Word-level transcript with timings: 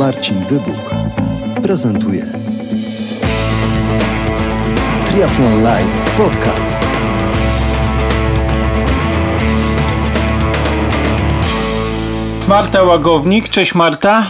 Marcin 0.00 0.46
Dybuk 0.48 0.90
prezentuje 1.62 2.24
Triathlon 5.06 5.62
Live 5.62 6.16
Podcast. 6.16 6.78
Marta 12.48 12.82
Łagownik, 12.82 13.48
cześć 13.48 13.74
Marta. 13.74 14.26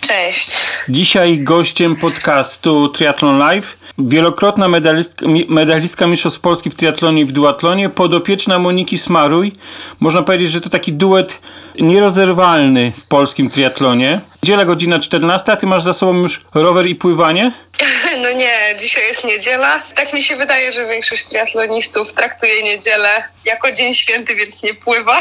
Cześć. 0.00 0.56
Dzisiaj 0.88 1.38
gościem 1.38 1.96
podcastu 1.96 2.88
Triathlon 2.88 3.38
Live 3.38 3.76
wielokrotna 3.98 4.68
medalistka, 4.68 5.26
medalistka 5.48 6.06
Mistrzostw 6.06 6.40
Polski 6.40 6.70
w 6.70 6.74
triatlonie 6.74 7.22
i 7.22 7.24
w 7.24 7.32
duatlonie, 7.32 7.88
podopieczna 7.88 8.58
Moniki 8.58 8.98
Smaruj. 8.98 9.52
Można 10.00 10.22
powiedzieć, 10.22 10.50
że 10.50 10.60
to 10.60 10.70
taki 10.70 10.92
duet 10.92 11.38
nierozerwalny 11.78 12.92
w 12.98 13.08
polskim 13.08 13.50
triatlonie. 13.50 14.20
Niedziela 14.42 14.64
godzina 14.64 14.98
14, 14.98 15.52
a 15.52 15.56
ty 15.56 15.66
masz 15.66 15.82
za 15.82 15.92
sobą 15.92 16.14
już 16.14 16.44
rower 16.54 16.86
i 16.86 16.94
pływanie? 16.94 17.52
No 18.22 18.32
nie, 18.32 18.76
dzisiaj 18.80 19.02
jest 19.08 19.24
niedziela. 19.24 19.82
Tak 19.94 20.12
mi 20.12 20.22
się 20.22 20.36
wydaje, 20.36 20.72
że 20.72 20.86
większość 20.86 21.24
triatlonistów 21.24 22.12
traktuje 22.12 22.62
niedzielę 22.62 23.08
jako 23.44 23.72
dzień 23.72 23.94
święty, 23.94 24.34
więc 24.34 24.62
nie 24.62 24.74
pływa. 24.74 25.20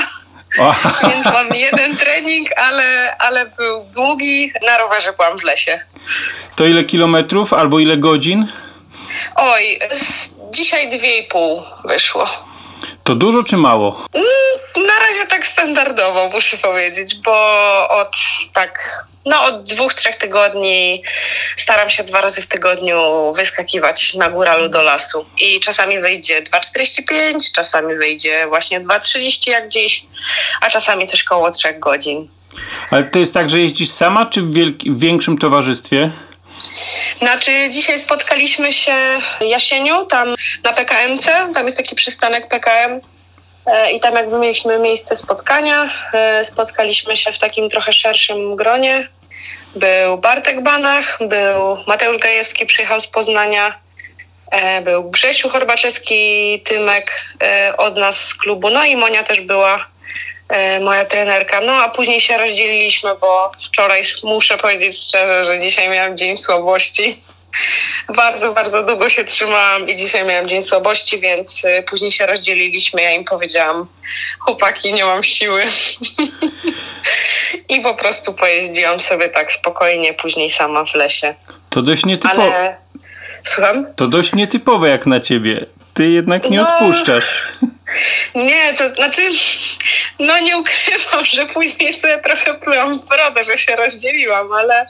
Więc 1.09 1.25
mam 1.25 1.55
jeden 1.55 1.97
trening, 1.97 2.47
ale, 2.57 3.17
ale 3.17 3.45
był 3.45 3.85
długi. 3.93 4.53
Na 4.65 4.77
rowerze 4.77 5.13
byłam 5.13 5.39
w 5.39 5.43
lesie. 5.43 5.79
To 6.55 6.65
ile 6.65 6.83
kilometrów 6.83 7.53
albo 7.53 7.79
ile 7.79 7.97
godzin? 7.97 8.47
Oj, 9.35 9.79
dzisiaj 10.51 10.89
dwie 10.99 11.17
i 11.17 11.23
pół 11.23 11.61
wyszło. 11.85 12.29
To 13.03 13.15
dużo 13.15 13.43
czy 13.43 13.57
mało? 13.57 14.05
Mm, 14.13 14.87
na 14.87 14.99
razie 14.99 15.27
tak 15.27 15.47
standardowo, 15.47 16.29
muszę 16.29 16.57
powiedzieć, 16.57 17.15
bo 17.15 17.89
od 17.89 18.15
tak, 18.53 19.05
no 19.25 19.43
od 19.43 19.63
dwóch, 19.63 19.93
trzech 19.93 20.15
tygodni 20.15 21.03
staram 21.57 21.89
się 21.89 22.03
dwa 22.03 22.21
razy 22.21 22.41
w 22.41 22.47
tygodniu 22.47 23.31
wyskakiwać 23.35 24.13
na 24.13 24.29
góralu 24.29 24.69
do 24.69 24.81
lasu. 24.81 25.25
I 25.37 25.59
czasami 25.59 25.99
wyjdzie 25.99 26.41
2,45, 26.41 27.51
czasami 27.55 27.95
wyjdzie 27.95 28.47
właśnie 28.47 28.81
2,30 28.81 29.49
jak 29.49 29.69
dziś, 29.69 30.05
a 30.61 30.69
czasami 30.69 31.07
też 31.07 31.23
koło 31.23 31.51
trzech 31.51 31.79
godzin. 31.79 32.27
Ale 32.91 33.03
to 33.03 33.19
jest 33.19 33.33
tak, 33.33 33.49
że 33.49 33.59
jeździsz 33.59 33.89
sama, 33.89 34.25
czy 34.25 34.41
w, 34.41 34.53
w 34.85 34.99
większym 34.99 35.37
towarzystwie? 35.37 36.11
Znaczy, 37.19 37.69
dzisiaj 37.69 37.99
spotkaliśmy 37.99 38.73
się 38.73 38.95
w 39.41 39.43
Jasieniu, 39.43 40.05
tam 40.05 40.35
na 40.63 40.73
PKMC, 40.73 41.25
tam 41.53 41.65
jest 41.65 41.77
taki 41.77 41.95
przystanek 41.95 42.47
PKM. 42.47 43.01
E, 43.65 43.91
I 43.91 43.99
tam 43.99 44.15
jakby 44.15 44.39
mieliśmy 44.39 44.79
miejsce 44.79 45.15
spotkania, 45.15 45.91
e, 46.13 46.45
spotkaliśmy 46.45 47.17
się 47.17 47.33
w 47.33 47.39
takim 47.39 47.69
trochę 47.69 47.93
szerszym 47.93 48.55
gronie. 48.55 49.07
Był 49.75 50.17
Bartek 50.17 50.61
Banach, 50.61 51.19
był 51.21 51.77
Mateusz 51.87 52.17
Gajewski, 52.17 52.65
przyjechał 52.65 53.01
z 53.01 53.07
Poznania, 53.07 53.79
e, 54.51 54.81
był 54.81 55.11
Grzesiu 55.11 55.49
Horbaczewski, 55.49 56.61
Tymek 56.65 57.11
od 57.77 57.97
nas 57.97 58.17
z 58.17 58.35
klubu, 58.35 58.69
no 58.69 58.85
i 58.85 58.95
Monia 58.95 59.23
też 59.23 59.41
była 59.41 59.85
moja 60.81 61.05
trenerka. 61.05 61.61
No 61.61 61.73
a 61.73 61.89
później 61.89 62.21
się 62.21 62.37
rozdzieliliśmy, 62.37 63.09
bo 63.21 63.51
wczoraj 63.65 64.03
muszę 64.23 64.57
powiedzieć 64.57 64.97
szczerze, 64.97 65.45
że 65.45 65.59
dzisiaj 65.59 65.89
miałam 65.89 66.17
dzień 66.17 66.37
słabości. 66.37 67.17
Bardzo, 68.15 68.53
bardzo 68.53 68.83
długo 68.83 69.09
się 69.09 69.23
trzymałam 69.23 69.89
i 69.89 69.95
dzisiaj 69.95 70.25
miałam 70.25 70.47
dzień 70.47 70.63
słabości, 70.63 71.19
więc 71.19 71.65
e, 71.65 71.83
później 71.83 72.11
się 72.11 72.25
rozdzieliliśmy. 72.25 73.01
Ja 73.01 73.11
im 73.11 73.25
powiedziałam, 73.25 73.87
chłopaki, 74.39 74.93
nie 74.93 75.05
mam 75.05 75.23
siły. 75.23 75.63
I 77.69 77.81
po 77.81 77.93
prostu 77.93 78.33
pojeździłam 78.33 78.99
sobie 78.99 79.29
tak 79.29 79.51
spokojnie, 79.51 80.13
później 80.13 80.49
sama 80.49 80.85
w 80.85 80.93
lesie. 80.93 81.35
To 81.69 81.81
dość 81.81 82.05
nietypowe. 82.05 82.55
Ale... 82.55 82.77
Słucham? 83.45 83.85
To 83.95 84.07
dość 84.07 84.33
nietypowe 84.33 84.89
jak 84.89 85.05
na 85.05 85.19
ciebie. 85.19 85.65
Ty 85.93 86.09
jednak 86.09 86.49
nie 86.49 86.57
no... 86.57 86.69
odpuszczasz. 86.69 87.25
Nie, 88.35 88.73
to 88.73 88.95
znaczy, 88.95 89.29
no 90.19 90.39
nie 90.39 90.57
ukrywam, 90.57 91.25
że 91.25 91.45
później 91.45 91.93
sobie 91.93 92.17
trochę 92.17 92.53
plułam 92.53 92.99
w 92.99 93.05
brodę, 93.05 93.43
że 93.43 93.57
się 93.57 93.75
rozdzieliłam, 93.75 94.53
ale 94.53 94.85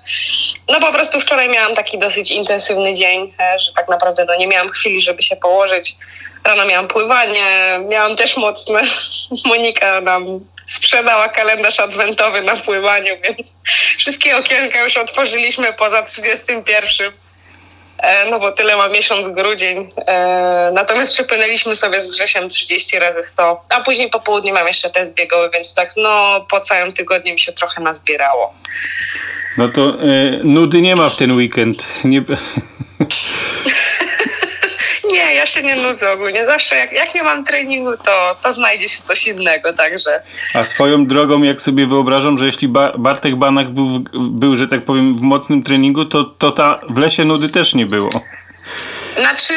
no 0.69 0.79
po 0.79 0.93
prostu 0.93 1.19
wczoraj 1.19 1.49
miałam 1.49 1.75
taki 1.75 1.97
dosyć 1.97 2.31
intensywny 2.31 2.93
dzień, 2.93 3.33
e, 3.39 3.59
że 3.59 3.73
tak 3.73 3.89
naprawdę 3.89 4.25
no 4.25 4.35
nie 4.35 4.47
miałam 4.47 4.69
chwili, 4.69 5.01
żeby 5.01 5.21
się 5.21 5.35
położyć. 5.35 5.95
Rano 6.43 6.65
miałam 6.65 6.87
pływanie, 6.87 7.79
miałam 7.89 8.15
też 8.15 8.37
mocne. 8.37 8.81
Monika 9.45 10.01
nam 10.01 10.39
sprzedała 10.67 11.29
kalendarz 11.29 11.79
adwentowy 11.79 12.41
na 12.41 12.57
pływaniu, 12.57 13.13
więc 13.23 13.55
wszystkie 13.97 14.37
okienka 14.37 14.83
już 14.83 14.97
otworzyliśmy 14.97 15.73
poza 15.73 16.03
31. 16.03 17.11
E, 18.03 18.29
no 18.29 18.39
bo 18.39 18.51
tyle 18.51 18.77
ma 18.77 18.87
miesiąc 18.87 19.29
grudzień. 19.29 19.89
E, 20.07 20.71
natomiast 20.73 21.13
przepłynęliśmy 21.13 21.75
sobie 21.75 22.01
z 22.01 22.07
Grzesiem 22.07 22.49
30 22.49 22.99
razy 22.99 23.23
100, 23.23 23.61
a 23.69 23.81
później 23.81 24.09
po 24.09 24.19
południu 24.19 24.53
mam 24.53 24.67
jeszcze 24.67 24.89
test 24.89 25.13
biegowy, 25.13 25.49
więc 25.53 25.73
tak 25.73 25.91
no 25.97 26.45
po 26.49 26.59
całym 26.59 26.93
tygodniu 26.93 27.33
mi 27.33 27.39
się 27.39 27.53
trochę 27.53 27.81
nazbierało. 27.81 28.53
No 29.57 29.67
to 29.67 29.81
e, 29.81 29.93
nudy 30.43 30.81
nie 30.81 30.95
ma 30.95 31.09
w 31.09 31.15
ten 31.15 31.31
weekend. 31.31 31.85
Nie... 32.03 32.23
Nie, 35.13 35.35
ja 35.35 35.45
się 35.45 35.63
nie 35.63 35.75
nudzę 35.75 36.11
ogólnie. 36.11 36.45
Zawsze 36.45 36.75
jak, 36.75 36.91
jak 36.91 37.15
nie 37.15 37.23
mam 37.23 37.45
treningu, 37.45 37.97
to, 37.97 38.35
to 38.43 38.53
znajdzie 38.53 38.89
się 38.89 39.03
coś 39.03 39.27
innego, 39.27 39.73
także. 39.73 40.23
A 40.53 40.63
swoją 40.63 41.05
drogą, 41.05 41.43
jak 41.43 41.61
sobie 41.61 41.87
wyobrażam, 41.87 42.37
że 42.37 42.45
jeśli 42.45 42.67
ba 42.67 42.91
Bartek 42.97 43.35
Banach 43.35 43.69
był, 43.69 43.99
był, 44.13 44.55
że 44.55 44.67
tak 44.67 44.85
powiem, 44.85 45.17
w 45.17 45.21
mocnym 45.21 45.63
treningu, 45.63 46.05
to, 46.05 46.23
to 46.23 46.51
ta 46.51 46.79
w 46.89 46.97
lesie 46.97 47.25
nudy 47.25 47.49
też 47.49 47.73
nie 47.73 47.85
było. 47.85 48.11
Znaczy, 49.17 49.53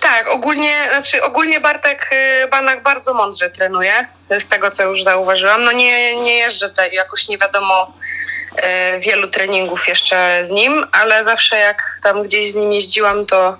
tak, 0.00 0.28
ogólnie, 0.28 0.74
znaczy 0.90 1.22
ogólnie 1.22 1.60
Bartek 1.60 2.10
y, 2.44 2.48
Banak 2.48 2.82
bardzo 2.82 3.14
mądrze 3.14 3.50
trenuje, 3.50 3.92
z 4.38 4.46
tego 4.46 4.70
co 4.70 4.84
już 4.84 5.02
zauważyłam. 5.02 5.64
No 5.64 5.72
nie, 5.72 6.14
nie 6.14 6.36
jeżdżę 6.36 6.68
tutaj 6.68 6.92
jakoś 6.92 7.28
nie 7.28 7.38
wiadomo 7.38 7.94
wielu 9.00 9.28
treningów 9.28 9.88
jeszcze 9.88 10.38
z 10.42 10.50
nim, 10.50 10.86
ale 10.92 11.24
zawsze 11.24 11.58
jak 11.58 11.98
tam 12.02 12.22
gdzieś 12.22 12.52
z 12.52 12.54
nim 12.54 12.72
jeździłam, 12.72 13.26
to 13.26 13.56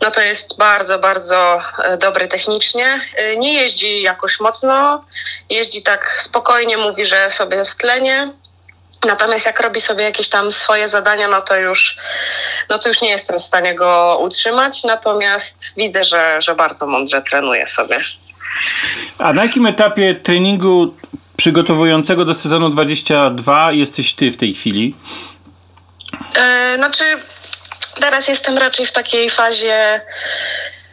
no 0.00 0.10
to 0.10 0.20
jest 0.20 0.58
bardzo, 0.58 0.98
bardzo 0.98 1.60
e, 1.82 1.96
dobry 1.96 2.28
technicznie. 2.28 3.00
E, 3.16 3.36
nie 3.36 3.54
jeździ 3.54 4.02
jakoś 4.02 4.40
mocno, 4.40 5.04
jeździ 5.50 5.82
tak 5.82 6.20
spokojnie, 6.22 6.76
mówi, 6.76 7.06
że 7.06 7.30
sobie 7.30 7.64
w 7.64 7.74
tlenie. 7.74 8.32
Natomiast 9.06 9.46
jak 9.46 9.60
robi 9.60 9.80
sobie 9.80 10.04
jakieś 10.04 10.28
tam 10.28 10.52
swoje 10.52 10.88
zadania, 10.88 11.28
no 11.28 11.42
to 11.42 11.56
już, 11.56 11.96
no 12.68 12.78
to 12.78 12.88
już 12.88 13.00
nie 13.00 13.10
jestem 13.10 13.38
w 13.38 13.42
stanie 13.42 13.74
go 13.74 14.18
utrzymać. 14.22 14.84
Natomiast 14.84 15.74
widzę, 15.76 16.04
że, 16.04 16.42
że 16.42 16.54
bardzo 16.54 16.86
mądrze 16.86 17.22
trenuje 17.22 17.66
sobie. 17.66 18.00
A 19.18 19.32
na 19.32 19.44
jakim 19.44 19.66
etapie 19.66 20.14
treningu 20.14 20.94
przygotowującego 21.36 22.24
do 22.24 22.34
sezonu 22.34 22.68
22 22.68 23.72
jesteś 23.72 24.14
ty 24.14 24.32
w 24.32 24.36
tej 24.36 24.54
chwili? 24.54 24.94
Yy, 26.12 26.76
znaczy, 26.76 27.04
Teraz 28.00 28.28
jestem 28.28 28.58
raczej 28.58 28.86
w 28.86 28.92
takiej 28.92 29.30
fazie 29.30 30.00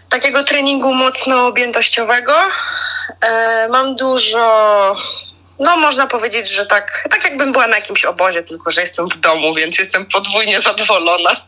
takiego 0.10 0.44
treningu 0.44 0.94
mocno 0.94 1.48
objętościowego. 1.48 2.34
E, 3.22 3.68
mam 3.68 3.96
dużo, 3.96 4.96
no 5.60 5.78
można 5.78 6.08
powiedzieć, 6.08 6.50
że 6.50 6.66
tak, 6.66 7.08
tak 7.10 7.24
jakbym 7.24 7.52
była 7.52 7.68
na 7.68 7.76
jakimś 7.76 8.06
obozie, 8.06 8.44
tylko 8.44 8.72
że 8.72 8.82
jestem 8.82 9.10
w 9.10 9.18
domu, 9.18 9.56
więc 9.56 9.78
jestem 9.78 10.06
podwójnie 10.06 10.62
zadowolona. 10.62 11.42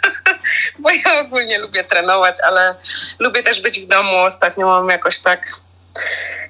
Bo 0.78 0.90
ja 0.90 1.20
ogólnie 1.20 1.58
lubię 1.58 1.84
trenować, 1.84 2.36
ale 2.46 2.74
lubię 3.18 3.42
też 3.42 3.60
być 3.60 3.80
w 3.80 3.86
domu. 3.86 4.16
Ostatnio 4.16 4.66
mam 4.66 4.88
jakoś 4.88 5.18
tak 5.18 5.46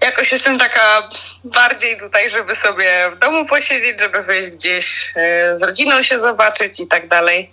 jakoś 0.02 0.32
jestem 0.32 0.58
taka 0.58 1.08
bardziej 1.44 1.98
tutaj, 1.98 2.30
żeby 2.30 2.54
sobie 2.54 3.10
w 3.10 3.18
domu 3.18 3.46
posiedzieć, 3.46 4.00
żeby 4.00 4.22
wyjść 4.22 4.48
gdzieś 4.48 5.12
e, 5.16 5.56
z 5.56 5.62
rodziną 5.62 6.02
się 6.02 6.18
zobaczyć 6.18 6.80
i 6.80 6.86
tak 6.86 7.08
dalej. 7.08 7.50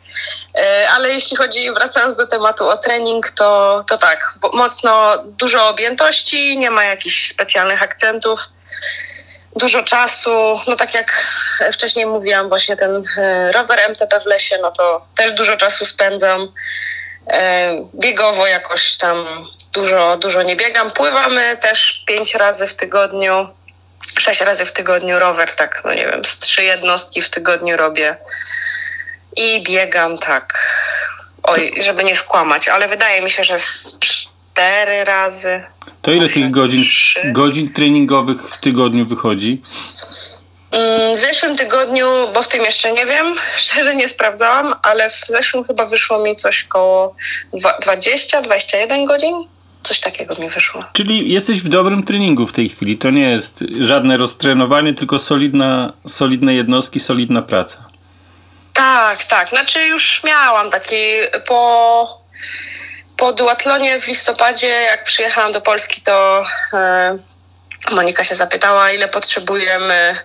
E, 0.55 0.89
ale 0.89 1.09
jeśli 1.09 1.37
chodzi, 1.37 1.71
wracając 1.71 2.17
do 2.17 2.27
tematu 2.27 2.69
o 2.69 2.77
trening, 2.77 3.29
to, 3.29 3.79
to 3.89 3.97
tak, 3.97 4.33
mocno 4.53 5.23
dużo 5.25 5.69
objętości, 5.69 6.57
nie 6.57 6.71
ma 6.71 6.83
jakichś 6.83 7.29
specjalnych 7.29 7.83
akcentów. 7.83 8.39
Dużo 9.55 9.83
czasu, 9.83 10.59
no 10.67 10.75
tak 10.75 10.93
jak 10.93 11.27
wcześniej 11.73 12.05
mówiłam, 12.05 12.49
właśnie 12.49 12.75
ten 12.75 13.03
e, 13.17 13.51
rower 13.51 13.79
MTB 13.79 14.23
w 14.23 14.25
lesie, 14.25 14.57
no 14.61 14.71
to 14.71 15.05
też 15.17 15.31
dużo 15.31 15.57
czasu 15.57 15.85
spędzam. 15.85 16.53
Biegowo 17.95 18.47
jakoś 18.47 18.97
tam 18.97 19.47
dużo, 19.73 20.17
dużo 20.17 20.43
nie 20.43 20.55
biegam. 20.55 20.91
Pływamy 20.91 21.57
też 21.61 22.03
pięć 22.07 22.35
razy 22.35 22.67
w 22.67 22.73
tygodniu, 22.75 23.47
sześć 24.19 24.41
razy 24.41 24.65
w 24.65 24.71
tygodniu 24.71 25.19
rower, 25.19 25.55
tak, 25.55 25.81
no 25.85 25.93
nie 25.93 26.07
wiem, 26.07 26.25
z 26.25 26.39
trzy 26.39 26.63
jednostki 26.63 27.21
w 27.21 27.29
tygodniu 27.29 27.77
robię. 27.77 28.17
I 29.35 29.63
biegam 29.63 30.17
tak, 30.17 30.53
oj, 31.43 31.73
żeby 31.83 32.03
nie 32.03 32.15
skłamać, 32.15 32.67
ale 32.67 32.87
wydaje 32.87 33.21
mi 33.21 33.31
się, 33.31 33.43
że 33.43 33.59
z 33.59 33.99
cztery 33.99 35.03
razy. 35.03 35.63
To 36.01 36.11
ile 36.11 36.29
tych 36.29 36.51
godzin, 36.51 36.83
godzin 37.25 37.73
treningowych 37.73 38.41
w 38.41 38.57
tygodniu 38.61 39.05
wychodzi? 39.05 39.61
Mm, 40.71 41.15
W 41.15 41.19
zeszłym 41.19 41.57
tygodniu, 41.57 42.07
bo 42.33 42.41
w 42.41 42.47
tym 42.47 42.63
jeszcze 42.65 42.91
nie 42.91 43.05
wiem, 43.05 43.35
szczerze 43.57 43.95
nie 43.95 44.09
sprawdzałam, 44.09 44.75
ale 44.83 45.09
w 45.09 45.27
zeszłym 45.27 45.63
chyba 45.63 45.85
wyszło 45.85 46.19
mi 46.19 46.35
coś 46.35 46.63
koło 46.63 47.15
20-21 47.53 49.07
godzin. 49.07 49.47
Coś 49.83 49.99
takiego 49.99 50.35
mi 50.35 50.49
wyszło. 50.49 50.81
Czyli 50.93 51.31
jesteś 51.31 51.61
w 51.61 51.69
dobrym 51.69 52.03
treningu 52.03 52.47
w 52.47 52.53
tej 52.53 52.69
chwili. 52.69 52.97
To 52.97 53.09
nie 53.09 53.29
jest 53.29 53.63
żadne 53.79 54.17
roztrenowanie, 54.17 54.93
tylko 54.93 55.19
solidna, 55.19 55.93
solidne 56.07 56.53
jednostki, 56.53 56.99
solidna 56.99 57.41
praca. 57.41 57.85
Tak, 58.73 59.23
tak. 59.23 59.49
Znaczy 59.49 59.87
już 59.87 60.23
miałam 60.23 60.71
taki 60.71 60.95
po, 61.47 62.07
po 63.17 63.33
duatlonie 63.33 63.99
w 63.99 64.07
listopadzie, 64.07 64.67
jak 64.67 65.03
przyjechałam 65.03 65.51
do 65.51 65.61
Polski, 65.61 66.01
to 66.01 66.43
e, 66.73 67.17
Monika 67.91 68.23
się 68.23 68.35
zapytała, 68.35 68.91
ile 68.91 69.07
potrzebujemy, 69.07 70.17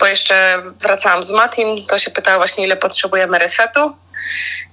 bo 0.00 0.06
jeszcze 0.06 0.62
wracałam 0.80 1.22
z 1.22 1.30
Matim, 1.30 1.86
to 1.86 1.98
się 1.98 2.10
pytała 2.10 2.36
właśnie, 2.36 2.64
ile 2.64 2.76
potrzebujemy 2.76 3.38
resetu. 3.38 3.96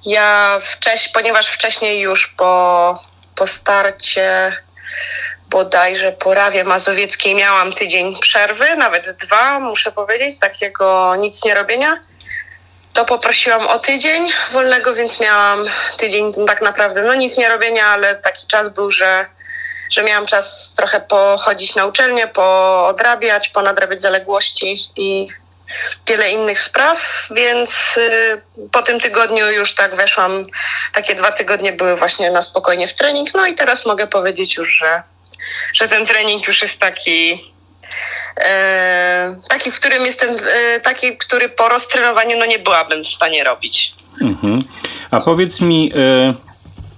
Ja 0.06 0.60
wcześniej, 0.62 1.14
ponieważ 1.14 1.48
wcześniej 1.48 2.02
już 2.02 2.28
po, 2.28 2.94
po 3.36 3.48
starcie 3.48 4.58
bodajże 5.50 6.12
po 6.12 6.34
Rawie 6.34 6.64
Mazowieckiej 6.64 7.36
miałam 7.36 7.74
tydzień 7.74 8.16
przerwy, 8.20 8.76
nawet 8.76 9.18
dwa, 9.18 9.60
muszę 9.60 9.92
powiedzieć, 9.92 10.40
takiego 10.40 11.16
nic 11.16 11.46
nie 11.46 11.56
robienia. 11.56 12.02
To 12.94 13.06
poprosiłam 13.06 13.68
o 13.68 13.80
tydzień 13.80 14.30
wolnego, 14.52 14.94
więc 14.94 15.20
miałam 15.20 15.66
tydzień 15.98 16.34
tak 16.48 16.62
naprawdę, 16.62 17.02
no 17.02 17.16
nic 17.16 17.38
nie 17.38 17.50
robienia, 17.50 17.86
ale 17.86 18.16
taki 18.16 18.48
czas 18.48 18.70
był, 18.70 18.92
że, 18.92 19.26
że 19.92 20.04
miałam 20.04 20.26
czas 20.26 20.74
trochę 20.78 21.02
pochodzić 21.02 21.76
na 21.76 21.86
uczelnię, 21.86 22.28
poodrabiać, 22.28 23.50
ponadrabiać 23.50 24.02
zaległości 24.02 24.90
i 24.96 25.28
wiele 26.08 26.32
innych 26.32 26.62
spraw, 26.62 27.28
więc 27.32 27.98
y, 27.98 28.42
po 28.72 28.82
tym 28.82 29.00
tygodniu 29.00 29.52
już 29.52 29.76
tak 29.76 29.96
weszłam, 29.96 30.46
takie 30.94 31.16
dwa 31.16 31.32
tygodnie 31.32 31.74
były 31.74 31.96
właśnie 31.96 32.32
na 32.32 32.42
spokojnie 32.42 32.88
w 32.88 32.94
trening, 32.94 33.34
no 33.34 33.46
i 33.46 33.56
teraz 33.56 33.86
mogę 33.86 34.08
powiedzieć 34.08 34.58
już, 34.58 34.70
że, 34.78 35.04
że 35.74 35.88
ten 35.88 36.06
trening 36.06 36.48
już 36.48 36.62
jest 36.62 36.80
taki 36.80 37.52
E, 38.38 39.36
taki, 39.50 39.72
w 39.72 39.80
którym 39.80 40.06
jestem, 40.06 40.30
e, 40.30 40.80
taki, 40.80 41.18
który 41.18 41.50
po 41.50 41.70
roztrenowaniu 41.70 42.38
no 42.40 42.46
nie 42.46 42.60
byłabym 42.60 43.04
w 43.04 43.08
stanie 43.08 43.44
robić. 43.44 43.92
Mhm. 44.22 44.60
A 45.12 45.20
powiedz 45.20 45.62
mi, 45.62 45.92
e, 45.96 46.34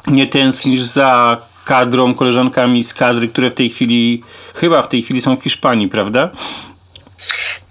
nie 0.07 0.27
tęsknisz 0.27 0.81
za 0.81 1.37
kadrą, 1.65 2.15
koleżankami 2.15 2.83
z 2.83 2.93
kadry, 2.93 3.27
które 3.27 3.51
w 3.51 3.53
tej 3.53 3.69
chwili, 3.69 4.23
chyba 4.55 4.81
w 4.81 4.87
tej 4.87 5.01
chwili 5.01 5.21
są 5.21 5.37
w 5.37 5.43
Hiszpanii, 5.43 5.87
prawda? 5.87 6.29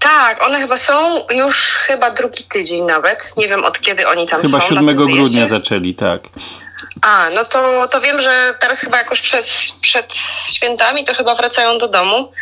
Tak, 0.02 0.43
one 0.43 0.60
chyba 0.60 0.76
są 0.76 1.26
już 1.31 1.56
chyba 1.75 2.10
drugi 2.10 2.44
tydzień 2.44 2.82
nawet. 2.84 3.37
Nie 3.37 3.49
wiem 3.49 3.64
od 3.64 3.81
kiedy 3.81 4.08
oni 4.08 4.28
tam 4.28 4.43
Chyba 4.43 4.60
są. 4.60 4.69
7 4.69 4.84
na 4.84 4.90
tym 4.93 4.96
grudnia 4.96 5.16
wyjeździe. 5.16 5.46
zaczęli, 5.49 5.94
tak. 5.94 6.20
A, 7.02 7.31
no 7.31 7.44
to, 7.44 7.88
to 7.88 8.00
wiem, 8.00 8.20
że 8.20 8.54
teraz 8.60 8.81
chyba 8.81 8.99
jakoś 8.99 9.20
przed, 9.20 9.46
przed 9.81 10.14
świętami 10.52 11.04
to 11.04 11.14
chyba 11.14 11.34
wracają 11.34 11.78
do 11.78 11.88
domu. 11.88 12.32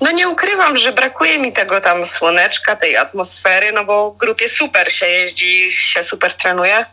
No 0.00 0.10
nie 0.10 0.28
ukrywam, 0.28 0.76
że 0.76 0.92
brakuje 0.92 1.38
mi 1.38 1.52
tego 1.52 1.80
tam 1.80 2.04
słoneczka, 2.04 2.76
tej 2.76 2.96
atmosfery, 2.96 3.72
no 3.72 3.84
bo 3.84 4.10
w 4.10 4.16
grupie 4.16 4.48
super 4.48 4.92
się 4.92 5.06
jeździ, 5.06 5.72
się 5.72 6.02
super 6.02 6.32
trenuje. 6.34 6.86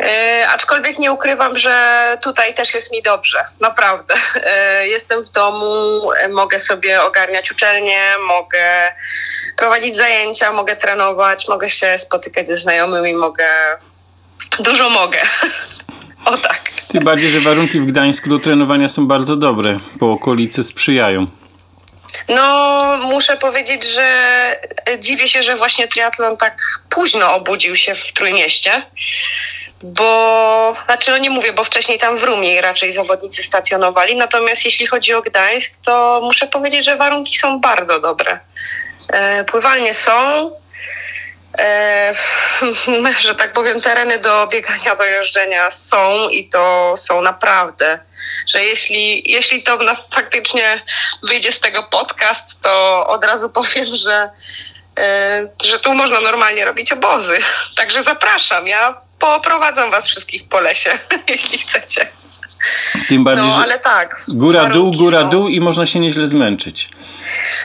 Yy, 0.00 0.48
aczkolwiek 0.48 0.98
nie 0.98 1.12
ukrywam, 1.12 1.58
że 1.58 2.18
tutaj 2.22 2.54
też 2.54 2.74
jest 2.74 2.92
mi 2.92 3.02
dobrze, 3.02 3.44
naprawdę. 3.60 4.14
Yy, 4.34 4.88
jestem 4.88 5.24
w 5.24 5.30
domu, 5.30 6.00
mogę 6.30 6.60
sobie 6.60 7.02
ogarniać 7.02 7.50
uczelnię, 7.52 8.00
mogę 8.26 8.92
prowadzić 9.56 9.96
zajęcia, 9.96 10.52
mogę 10.52 10.76
trenować, 10.76 11.48
mogę 11.48 11.70
się 11.70 11.98
spotykać 11.98 12.48
ze 12.48 12.56
znajomymi, 12.56 13.14
mogę... 13.14 13.48
Dużo 14.58 14.90
mogę. 14.90 15.18
O 16.24 16.36
tak. 16.36 16.70
Tym 16.88 17.04
bardziej, 17.04 17.30
że 17.30 17.40
warunki 17.40 17.80
w 17.80 17.86
Gdańsku 17.86 18.30
do 18.30 18.38
trenowania 18.38 18.88
są 18.88 19.06
bardzo 19.06 19.36
dobre, 19.36 19.78
bo 19.94 20.12
okolice 20.12 20.62
sprzyjają. 20.62 21.26
No, 22.28 22.98
muszę 23.02 23.36
powiedzieć, 23.36 23.84
że 23.84 24.06
dziwię 24.98 25.28
się, 25.28 25.42
że 25.42 25.56
właśnie 25.56 25.88
triatlon 25.88 26.36
tak 26.36 26.56
późno 26.90 27.34
obudził 27.34 27.76
się 27.76 27.94
w 27.94 28.12
Trójmieście, 28.12 28.82
bo, 29.82 30.74
znaczy 30.84 31.10
no 31.10 31.18
nie 31.18 31.30
mówię, 31.30 31.52
bo 31.52 31.64
wcześniej 31.64 31.98
tam 31.98 32.18
w 32.18 32.22
Rumie 32.22 32.60
raczej 32.60 32.92
zawodnicy 32.92 33.42
stacjonowali, 33.42 34.16
natomiast 34.16 34.64
jeśli 34.64 34.86
chodzi 34.86 35.14
o 35.14 35.22
Gdańsk, 35.22 35.72
to 35.84 36.20
muszę 36.22 36.46
powiedzieć, 36.46 36.84
że 36.84 36.96
warunki 36.96 37.38
są 37.38 37.60
bardzo 37.60 38.00
dobre. 38.00 38.38
E, 39.12 39.44
pływalnie 39.44 39.94
są, 39.94 40.50
e, 41.58 42.14
że 43.24 43.34
tak 43.34 43.52
powiem, 43.52 43.80
tereny 43.80 44.18
do 44.18 44.46
biegania, 44.46 44.94
do 44.94 45.04
jeżdżenia 45.04 45.70
są 45.70 46.28
i 46.28 46.48
to 46.48 46.94
są 46.96 47.20
naprawdę, 47.20 47.98
że 48.46 48.64
jeśli, 48.64 49.32
jeśli 49.32 49.62
to 49.62 49.76
na, 49.76 49.96
faktycznie 50.14 50.82
wyjdzie 51.22 51.52
z 51.52 51.60
tego 51.60 51.82
podcast, 51.82 52.62
to 52.62 53.06
od 53.06 53.24
razu 53.24 53.50
powiem, 53.50 53.84
że, 53.84 54.30
e, 54.98 55.48
że 55.64 55.78
tu 55.78 55.94
można 55.94 56.20
normalnie 56.20 56.64
robić 56.64 56.92
obozy. 56.92 57.38
Także 57.76 58.02
zapraszam, 58.02 58.68
ja 58.68 59.05
poprowadzam 59.18 59.90
was 59.90 60.06
wszystkich 60.06 60.48
po 60.48 60.60
lesie, 60.60 60.98
jeśli 61.28 61.58
chcecie. 61.58 62.08
Tym 63.08 63.24
bardziej, 63.24 63.46
No, 63.46 63.62
ale 63.62 63.78
tak. 63.78 64.24
góra, 64.28 64.64
dół, 64.66 64.92
góra, 64.92 65.20
są. 65.20 65.28
dół 65.28 65.48
i 65.48 65.60
można 65.60 65.86
się 65.86 65.98
nieźle 65.98 66.26
zmęczyć. 66.26 66.88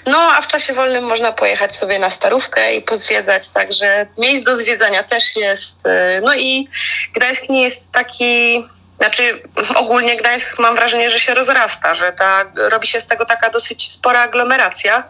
No, 0.05 0.17
a 0.17 0.41
w 0.41 0.47
czasie 0.47 0.73
wolnym 0.73 1.03
można 1.03 1.31
pojechać 1.31 1.75
sobie 1.75 1.99
na 1.99 2.09
starówkę 2.09 2.75
i 2.75 2.81
pozwiedzać, 2.81 3.49
także 3.49 4.07
miejsc 4.17 4.43
do 4.45 4.55
zwiedzania 4.55 5.03
też 5.03 5.35
jest. 5.35 5.85
y, 5.85 6.21
No 6.23 6.33
i 6.35 6.67
Gdańsk 7.15 7.49
nie 7.49 7.61
jest 7.63 7.91
taki, 7.91 8.63
znaczy 8.97 9.41
ogólnie 9.75 10.17
Gdańsk 10.17 10.59
mam 10.59 10.75
wrażenie, 10.75 11.09
że 11.11 11.19
się 11.19 11.33
rozrasta, 11.33 11.93
że 11.95 12.11
ta, 12.11 12.43
robi 12.55 12.87
się 12.87 12.99
z 12.99 13.07
tego 13.07 13.25
taka 13.25 13.49
dosyć 13.49 13.91
spora 13.91 14.21
aglomeracja. 14.21 15.03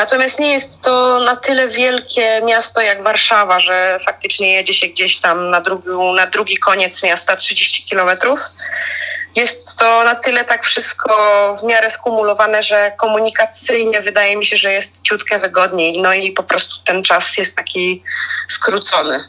Natomiast 0.00 0.38
nie 0.38 0.52
jest 0.52 0.82
to 0.82 1.18
na 1.18 1.36
tyle 1.36 1.68
wielkie 1.68 2.40
miasto 2.44 2.80
jak 2.80 3.02
Warszawa, 3.02 3.58
że 3.58 3.98
faktycznie 4.04 4.52
jedzie 4.52 4.72
się 4.74 4.86
gdzieś 4.86 5.16
tam 5.16 5.50
na 5.50 5.60
drugi, 5.60 5.88
na 6.16 6.26
drugi 6.26 6.56
koniec 6.56 7.02
miasta 7.02 7.36
30 7.36 7.84
kilometrów. 7.84 8.40
Jest 9.36 9.78
to 9.78 10.04
na 10.04 10.14
tyle 10.14 10.44
tak 10.44 10.64
wszystko 10.64 11.12
w 11.60 11.66
miarę 11.66 11.90
skumulowane, 11.90 12.62
że 12.62 12.92
komunikacyjnie 12.98 14.00
wydaje 14.00 14.36
mi 14.36 14.46
się, 14.46 14.56
że 14.56 14.72
jest 14.72 15.02
ciutkę 15.02 15.38
wygodniej. 15.38 15.92
No 16.02 16.12
i 16.12 16.32
po 16.32 16.42
prostu 16.42 16.76
ten 16.84 17.02
czas 17.02 17.36
jest 17.36 17.56
taki 17.56 18.02
skrócony. 18.48 19.24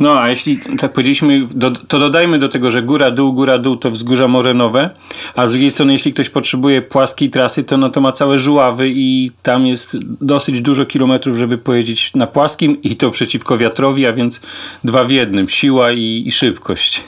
No, 0.00 0.20
a 0.20 0.28
jeśli 0.28 0.58
tak 0.78 0.92
powiedzieliśmy, 0.92 1.46
do, 1.54 1.70
to 1.70 1.98
dodajmy 1.98 2.38
do 2.38 2.48
tego, 2.48 2.70
że 2.70 2.82
góra, 2.82 3.10
dół, 3.10 3.32
góra, 3.32 3.58
dół 3.58 3.76
to 3.76 3.90
wzgórza 3.90 4.28
morenowe, 4.28 4.90
a 5.34 5.46
z 5.46 5.50
drugiej 5.50 5.70
strony, 5.70 5.92
jeśli 5.92 6.12
ktoś 6.12 6.28
potrzebuje 6.28 6.82
płaskiej 6.82 7.30
trasy, 7.30 7.64
to 7.64 7.76
no 7.76 7.90
to 7.90 8.00
ma 8.00 8.12
całe 8.12 8.38
żuławy 8.38 8.90
i 8.90 9.30
tam 9.42 9.66
jest 9.66 9.96
dosyć 10.20 10.60
dużo 10.60 10.86
kilometrów, 10.86 11.38
żeby 11.38 11.58
pojeździć 11.58 12.14
na 12.14 12.26
płaskim 12.26 12.82
i 12.82 12.96
to 12.96 13.10
przeciwko 13.10 13.58
wiatrowi, 13.58 14.06
a 14.06 14.12
więc 14.12 14.40
dwa 14.84 15.04
w 15.04 15.10
jednym, 15.10 15.48
siła 15.48 15.92
i, 15.92 16.24
i 16.26 16.32
szybkość. 16.32 17.02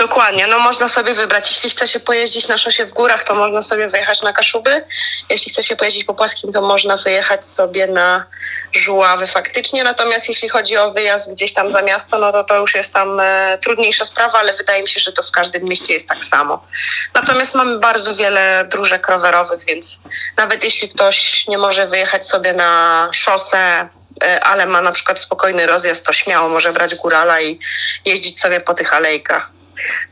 Dokładnie, 0.00 0.46
no 0.46 0.58
można 0.58 0.88
sobie 0.88 1.14
wybrać. 1.14 1.50
Jeśli 1.50 1.70
chce 1.70 1.86
się 1.86 2.00
pojeździć 2.00 2.48
na 2.48 2.58
szosie 2.58 2.86
w 2.86 2.90
górach, 2.90 3.24
to 3.24 3.34
można 3.34 3.62
sobie 3.62 3.88
wyjechać 3.88 4.22
na 4.22 4.32
Kaszuby. 4.32 4.84
Jeśli 5.30 5.52
chce 5.52 5.62
się 5.62 5.76
pojeździć 5.76 6.04
po 6.04 6.14
płaskim, 6.14 6.52
to 6.52 6.62
można 6.62 6.96
wyjechać 6.96 7.46
sobie 7.46 7.86
na 7.86 8.24
Żuławy 8.72 9.26
faktycznie. 9.26 9.84
Natomiast 9.84 10.28
jeśli 10.28 10.48
chodzi 10.48 10.76
o 10.76 10.92
wyjazd 10.92 11.32
gdzieś 11.32 11.52
tam 11.52 11.70
za 11.70 11.82
miasto, 11.82 12.18
no 12.18 12.32
to 12.32 12.44
to 12.44 12.56
już 12.56 12.74
jest 12.74 12.92
tam 12.92 13.20
e, 13.20 13.58
trudniejsza 13.62 14.04
sprawa, 14.04 14.38
ale 14.38 14.52
wydaje 14.52 14.82
mi 14.82 14.88
się, 14.88 15.00
że 15.00 15.12
to 15.12 15.22
w 15.22 15.30
każdym 15.30 15.64
mieście 15.64 15.92
jest 15.92 16.08
tak 16.08 16.24
samo. 16.24 16.66
Natomiast 17.14 17.54
mamy 17.54 17.78
bardzo 17.78 18.14
wiele 18.14 18.64
dróżek 18.70 19.08
rowerowych, 19.08 19.64
więc 19.64 20.00
nawet 20.36 20.64
jeśli 20.64 20.88
ktoś 20.88 21.46
nie 21.48 21.58
może 21.58 21.86
wyjechać 21.86 22.26
sobie 22.26 22.52
na 22.52 23.08
szosę, 23.12 23.88
e, 24.22 24.40
ale 24.44 24.66
ma 24.66 24.80
na 24.80 24.92
przykład 24.92 25.18
spokojny 25.18 25.66
rozjazd, 25.66 26.06
to 26.06 26.12
śmiało 26.12 26.48
może 26.48 26.72
brać 26.72 26.94
górala 26.94 27.40
i 27.40 27.58
jeździć 28.04 28.40
sobie 28.40 28.60
po 28.60 28.74
tych 28.74 28.94
alejkach. 28.94 29.59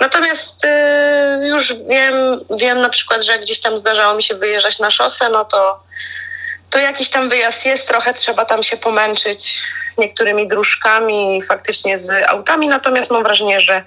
Natomiast 0.00 0.64
y, 0.64 0.68
już 1.46 1.74
wiem, 1.74 2.14
wiem 2.60 2.80
na 2.80 2.88
przykład, 2.88 3.24
że 3.24 3.32
jak 3.32 3.40
gdzieś 3.40 3.60
tam 3.60 3.76
zdarzało 3.76 4.14
mi 4.14 4.22
się 4.22 4.34
wyjeżdżać 4.34 4.78
na 4.78 4.90
szosę, 4.90 5.28
no 5.28 5.44
to, 5.44 5.82
to 6.70 6.78
jakiś 6.78 7.10
tam 7.10 7.28
wyjazd 7.28 7.66
jest, 7.66 7.88
trochę 7.88 8.14
trzeba 8.14 8.44
tam 8.44 8.62
się 8.62 8.76
pomęczyć 8.76 9.62
niektórymi 9.98 10.48
dróżkami, 10.48 11.42
faktycznie 11.48 11.98
z 11.98 12.10
autami, 12.28 12.68
natomiast 12.68 13.10
mam 13.10 13.22
wrażenie, 13.22 13.60
że 13.60 13.84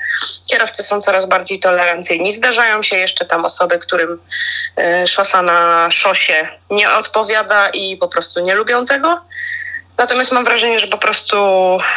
kierowcy 0.50 0.84
są 0.84 1.02
coraz 1.02 1.26
bardziej 1.26 1.60
tolerancyjni. 1.60 2.32
Zdarzają 2.32 2.84
się 2.84 2.96
jeszcze 2.96 3.26
tam 3.26 3.46
osoby, 3.46 3.80
którym 3.80 4.20
y, 4.80 5.08
szosa 5.08 5.42
na 5.42 5.92
szosie 5.92 6.48
nie 6.70 6.92
odpowiada 6.92 7.70
i 7.70 7.98
po 7.98 8.08
prostu 8.08 8.40
nie 8.40 8.56
lubią 8.56 8.86
tego. 8.86 9.22
Natomiast 10.02 10.32
mam 10.32 10.46
wrażenie, 10.46 10.80
że 10.80 10.88
po 10.88 10.98
prostu 10.98 11.38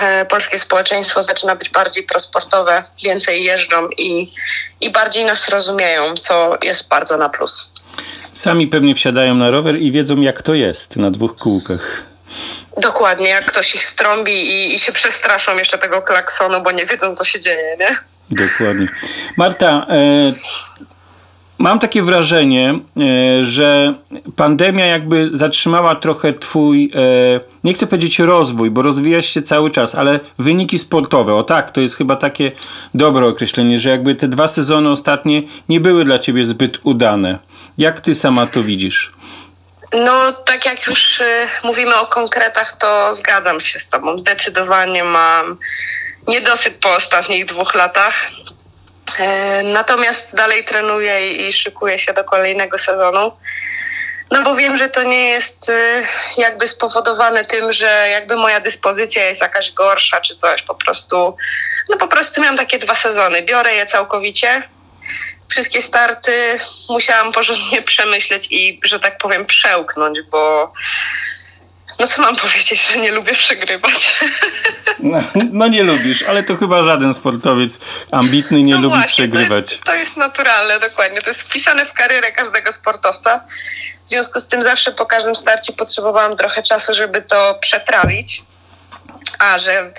e, 0.00 0.24
polskie 0.24 0.58
społeczeństwo 0.58 1.22
zaczyna 1.22 1.56
być 1.56 1.70
bardziej 1.70 2.04
prosportowe, 2.04 2.84
więcej 3.02 3.44
jeżdżą 3.44 3.88
i, 3.88 4.32
i 4.80 4.90
bardziej 4.90 5.24
nas 5.24 5.48
rozumieją, 5.48 6.14
co 6.14 6.58
jest 6.62 6.88
bardzo 6.88 7.16
na 7.16 7.28
plus. 7.28 7.70
Sami 8.32 8.68
pewnie 8.68 8.94
wsiadają 8.94 9.34
na 9.34 9.50
rower 9.50 9.76
i 9.80 9.92
wiedzą 9.92 10.20
jak 10.20 10.42
to 10.42 10.54
jest 10.54 10.96
na 10.96 11.10
dwóch 11.10 11.36
kółkach. 11.36 12.02
Dokładnie, 12.80 13.28
jak 13.28 13.46
ktoś 13.46 13.74
ich 13.74 13.84
strąbi 13.86 14.32
i, 14.32 14.74
i 14.74 14.78
się 14.78 14.92
przestraszą 14.92 15.56
jeszcze 15.56 15.78
tego 15.78 16.02
klaksonu, 16.02 16.62
bo 16.62 16.70
nie 16.70 16.86
wiedzą 16.86 17.16
co 17.16 17.24
się 17.24 17.40
dzieje, 17.40 17.76
nie? 17.80 17.96
Dokładnie. 18.30 18.88
Marta, 19.36 19.86
e, 19.90 20.32
mam 21.64 21.78
takie 21.78 22.02
wrażenie, 22.02 22.74
e, 22.74 23.44
że 23.44 23.94
pandemia 24.36 24.86
jakby 24.86 25.30
zatrzymała 25.32 25.94
trochę 25.94 26.32
twój, 26.32 26.92
e, 26.94 27.40
nie 27.64 27.74
chcę 27.74 27.86
powiedzieć 27.86 28.18
rozwój, 28.18 28.70
bo 28.70 28.82
rozwijasz 28.82 29.26
się 29.26 29.42
cały 29.42 29.70
czas, 29.70 29.94
ale 29.94 30.20
wyniki 30.38 30.78
sportowe. 30.78 31.34
O 31.34 31.42
tak, 31.42 31.70
to 31.70 31.80
jest 31.80 31.96
chyba 31.96 32.16
takie 32.16 32.52
dobre 32.94 33.26
określenie, 33.26 33.78
że 33.78 33.90
jakby 33.90 34.14
te 34.14 34.28
dwa 34.28 34.48
sezony 34.48 34.90
ostatnie 34.90 35.42
nie 35.68 35.80
były 35.80 36.04
dla 36.04 36.18
ciebie 36.18 36.44
zbyt 36.44 36.78
udane. 36.82 37.38
Jak 37.78 38.00
ty 38.00 38.14
sama 38.14 38.46
to 38.46 38.62
widzisz? 38.62 39.12
No, 39.92 40.32
tak 40.32 40.66
jak 40.66 40.86
już 40.86 41.20
y, 41.20 41.46
mówimy 41.64 41.96
o 41.96 42.06
konkretach, 42.06 42.76
to 42.76 43.12
zgadzam 43.12 43.60
się 43.60 43.78
z 43.78 43.88
Tobą. 43.88 44.18
Zdecydowanie 44.18 45.04
mam 45.04 45.56
niedosyt 46.28 46.74
po 46.74 46.94
ostatnich 46.94 47.44
dwóch 47.44 47.74
latach. 47.74 48.14
E, 49.18 49.62
natomiast 49.62 50.34
dalej 50.36 50.64
trenuję 50.64 51.46
i, 51.46 51.52
szykuję 51.52 51.98
się 51.98 52.12
do 52.12 52.24
kolejnego 52.24 52.78
sezonu. 52.78 53.32
No 54.30 54.42
bo 54.42 54.54
wiem, 54.54 54.76
że 54.76 54.88
to 54.88 55.02
nie 55.02 55.28
jest 55.28 55.68
y, 55.68 56.06
jakby 56.36 56.68
spowodowane 56.68 57.44
tym, 57.44 57.72
że 57.72 58.08
jakby 58.10 58.36
moja 58.36 58.60
dyspozycja 58.60 59.24
jest 59.24 59.40
jakaś 59.40 59.72
gorsza 59.72 60.20
czy 60.20 60.36
coś. 60.36 60.62
Po 60.62 60.74
prostu, 60.74 61.36
no 61.90 61.96
po 61.96 62.08
prostu 62.08 62.40
miałam 62.40 62.56
takie 62.56 62.78
dwa 62.78 62.94
sezony. 62.94 63.42
Biorę 63.42 63.74
je 63.74 63.86
całkowicie 63.86 64.62
wszystkie 65.48 65.82
starty 65.82 66.56
musiałam 66.88 67.32
porządnie 67.32 67.82
przemyśleć 67.82 68.48
i, 68.50 68.80
że 68.84 69.00
tak 69.00 69.18
powiem, 69.18 69.46
przełknąć, 69.46 70.18
bo 70.30 70.72
no 71.98 72.06
co 72.06 72.22
mam 72.22 72.36
powiedzieć, 72.36 72.88
że 72.88 72.98
nie 72.98 73.12
lubię 73.12 73.34
przegrywać. 73.34 74.14
No, 74.98 75.20
no, 75.52 75.66
nie 75.68 75.82
lubisz, 75.82 76.22
ale 76.22 76.42
to 76.42 76.56
chyba 76.56 76.84
żaden 76.84 77.14
sportowiec 77.14 77.80
ambitny 78.10 78.62
nie 78.62 78.74
no 78.74 78.80
lubi 78.80 78.96
właśnie, 78.96 79.12
przegrywać. 79.12 79.66
To 79.66 79.72
jest, 79.72 79.84
to 79.84 79.94
jest 79.94 80.16
naturalne, 80.16 80.80
dokładnie. 80.80 81.22
To 81.22 81.30
jest 81.30 81.42
wpisane 81.42 81.86
w 81.86 81.92
karierę 81.92 82.32
każdego 82.32 82.72
sportowca. 82.72 83.44
W 84.04 84.08
związku 84.08 84.40
z 84.40 84.48
tym 84.48 84.62
zawsze 84.62 84.92
po 84.92 85.06
każdym 85.06 85.36
starcie 85.36 85.72
potrzebowałam 85.72 86.36
trochę 86.36 86.62
czasu, 86.62 86.94
żeby 86.94 87.22
to 87.22 87.58
przetrawić. 87.60 88.42
A, 89.38 89.58
że 89.58 89.92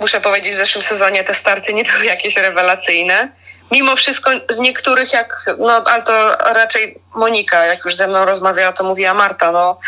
muszę 0.00 0.20
powiedzieć, 0.20 0.54
w 0.54 0.58
zeszłym 0.58 0.82
sezonie 0.82 1.24
te 1.24 1.34
starty 1.34 1.72
nie 1.72 1.84
były 1.84 2.04
jakieś 2.04 2.36
rewelacyjne. 2.36 3.28
Mimo 3.70 3.96
wszystko 3.96 4.30
w 4.56 4.58
niektórych, 4.58 5.12
jak, 5.12 5.46
no 5.58 5.84
ale 5.86 6.02
to 6.02 6.36
raczej 6.36 6.96
Monika, 7.14 7.66
jak 7.66 7.84
już 7.84 7.94
ze 7.94 8.06
mną 8.06 8.24
rozmawiała, 8.24 8.72
to 8.72 8.84
mówiła 8.84 9.14
Marta, 9.14 9.52
no 9.52 9.80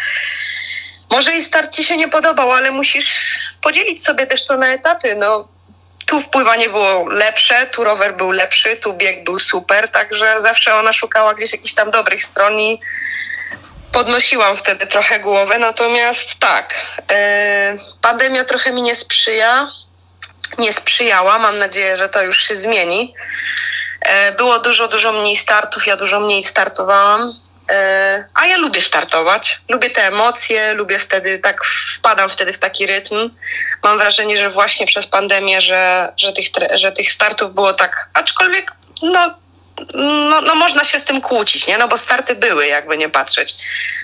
może 1.11 1.37
i 1.37 1.43
start 1.43 1.75
ci 1.75 1.85
się 1.85 1.97
nie 1.97 2.09
podobał, 2.09 2.53
ale 2.53 2.71
musisz 2.71 3.39
podzielić 3.63 4.05
sobie 4.05 4.27
też 4.27 4.45
to 4.45 4.57
na 4.57 4.69
etapy, 4.69 5.15
no. 5.15 5.49
Tu 6.07 6.21
wpływanie 6.21 6.69
było 6.69 7.09
lepsze, 7.09 7.67
tu 7.67 7.85
rower 7.85 8.17
był 8.17 8.31
lepszy, 8.31 8.77
tu 8.77 8.93
bieg 8.93 9.25
był 9.25 9.39
super, 9.39 9.91
także 9.91 10.37
zawsze 10.43 10.75
ona 10.75 10.93
szukała 10.93 11.35
gdzieś 11.35 11.53
jakichś 11.53 11.75
tam 11.75 11.91
dobrych 11.91 12.25
stron 12.25 12.61
i 12.61 12.81
podnosiłam 13.93 14.57
wtedy 14.57 14.87
trochę 14.87 15.21
głowę, 15.21 15.59
natomiast 15.59 16.27
tak, 16.41 16.75
yy, 17.11 17.17
pandemia 18.03 18.45
trochę 18.45 18.73
mi 18.73 18.83
nie 18.83 18.95
sprzyja, 18.95 19.71
nie 20.59 20.73
sprzyjała, 20.73 21.39
mam 21.39 21.59
nadzieję, 21.59 21.97
że 21.97 22.09
to 22.09 22.23
już 22.23 22.43
się 22.49 22.57
zmieni. 22.57 23.15
Yy, 24.05 24.33
było 24.37 24.59
dużo, 24.59 24.89
dużo 24.89 25.13
mniej 25.13 25.37
startów, 25.37 25.87
ja 25.87 25.97
dużo 25.97 26.21
mniej 26.21 26.43
startowałam, 26.43 27.33
a 28.35 28.47
ja 28.47 28.57
lubię 28.57 28.81
startować, 28.81 29.61
lubię 29.69 29.91
te 29.91 30.07
emocje, 30.07 30.75
lubię 30.75 30.99
wtedy, 30.99 31.39
tak 31.39 31.65
wpadam 31.99 32.29
wtedy 32.29 32.53
w 32.53 32.59
taki 32.59 32.87
rytm. 32.87 33.31
Mam 33.83 33.99
wrażenie, 33.99 34.37
że 34.37 34.51
właśnie 34.51 34.87
przez 34.87 35.07
pandemię, 35.07 35.61
że, 35.61 36.13
że, 36.17 36.33
tych, 36.33 36.47
że 36.75 36.93
tych 36.93 37.13
startów 37.13 37.55
było 37.55 37.73
tak, 37.73 38.09
aczkolwiek 38.15 38.73
no 39.03 39.35
no, 39.95 40.41
no 40.41 40.55
można 40.55 40.85
się 40.85 41.01
z 41.01 41.05
tym 41.05 41.21
kłócić, 41.21 41.67
nie? 41.67 41.79
No 41.79 41.89
bo 41.89 41.97
starty 41.97 42.35
były, 42.35 42.67
jakby 42.67 42.99
nie 42.99 43.09
patrzeć. 43.09 43.55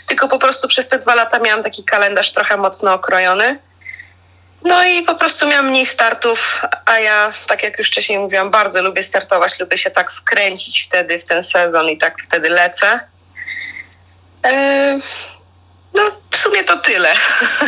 Tylko 0.08 0.28
po 0.28 0.38
prostu 0.38 0.68
przez 0.68 0.88
te 0.88 0.98
dwa 0.98 1.14
lata 1.14 1.38
miałam 1.38 1.62
taki 1.62 1.84
kalendarz 1.84 2.32
trochę 2.32 2.56
mocno 2.56 2.94
okrojony. 2.94 3.58
No 4.64 4.84
i 4.84 5.02
po 5.02 5.14
prostu 5.14 5.46
miałam 5.46 5.68
mniej 5.68 5.86
startów, 5.86 6.62
a 6.86 6.98
ja, 6.98 7.32
tak 7.46 7.62
jak 7.62 7.78
już 7.78 7.88
wcześniej 7.88 8.18
mówiłam, 8.18 8.50
bardzo 8.50 8.82
lubię 8.82 9.02
startować, 9.02 9.60
lubię 9.60 9.78
się 9.78 9.90
tak 9.90 10.12
wkręcić 10.12 10.82
wtedy 10.82 11.18
w 11.18 11.24
ten 11.24 11.42
sezon 11.42 11.88
i 11.88 11.98
tak 11.98 12.22
wtedy 12.22 12.48
lecę. 12.48 13.00
Eee, 14.42 14.98
no, 15.94 16.02
w 16.30 16.36
sumie 16.36 16.64
to 16.64 16.76
tyle. 16.76 17.08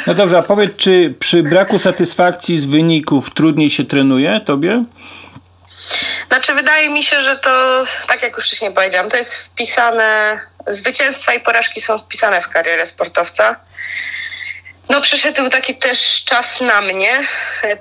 No 0.07 0.15
dobrze, 0.15 0.39
a 0.39 0.43
powiedz, 0.43 0.77
czy 0.77 1.15
przy 1.19 1.43
braku 1.43 1.79
satysfakcji 1.79 2.59
z 2.59 2.65
wyników 2.65 3.35
trudniej 3.35 3.71
się 3.71 3.85
trenuje 3.85 4.41
tobie? 4.41 4.85
Znaczy, 6.29 6.55
wydaje 6.55 6.89
mi 6.89 7.03
się, 7.03 7.23
że 7.23 7.39
to, 7.39 7.85
tak 8.09 8.23
jak 8.23 8.37
już 8.37 8.47
wcześniej 8.47 8.73
powiedziałam, 8.73 9.11
to 9.11 9.17
jest 9.17 9.35
wpisane, 9.35 10.41
zwycięstwa 10.67 11.35
i 11.35 11.41
porażki 11.41 11.81
są 11.81 11.99
wpisane 11.99 12.41
w 12.41 12.49
karierę 12.49 12.87
sportowca. 12.87 13.57
No 14.89 15.01
przyszedł 15.01 15.49
taki 15.51 15.75
też 15.75 16.25
czas 16.25 16.61
na 16.61 16.81
mnie, 16.81 17.27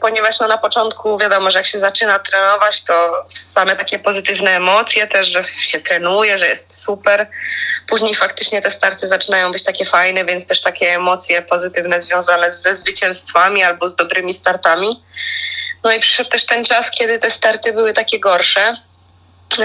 ponieważ 0.01 0.39
no 0.39 0.47
na 0.47 0.57
początku 0.57 1.17
wiadomo, 1.17 1.51
że 1.51 1.59
jak 1.59 1.65
się 1.65 1.79
zaczyna 1.79 2.19
trenować, 2.19 2.83
to 2.83 3.25
same 3.27 3.75
takie 3.75 3.99
pozytywne 3.99 4.51
emocje 4.51 5.07
też, 5.07 5.27
że 5.27 5.43
się 5.43 5.79
trenuje, 5.79 6.37
że 6.37 6.47
jest 6.47 6.83
super. 6.83 7.27
Później 7.87 8.15
faktycznie 8.15 8.61
te 8.61 8.71
starty 8.71 9.07
zaczynają 9.07 9.51
być 9.51 9.63
takie 9.63 9.85
fajne, 9.85 10.25
więc 10.25 10.47
też 10.47 10.61
takie 10.61 10.95
emocje 10.95 11.41
pozytywne 11.41 12.01
związane 12.01 12.51
ze 12.51 12.75
zwycięstwami 12.75 13.63
albo 13.63 13.87
z 13.87 13.95
dobrymi 13.95 14.33
startami. 14.33 15.03
No 15.83 15.91
i 15.91 15.99
przyszedł 15.99 16.29
też 16.29 16.45
ten 16.45 16.65
czas, 16.65 16.91
kiedy 16.91 17.19
te 17.19 17.31
starty 17.31 17.73
były 17.73 17.93
takie 17.93 18.19
gorsze. 18.19 18.77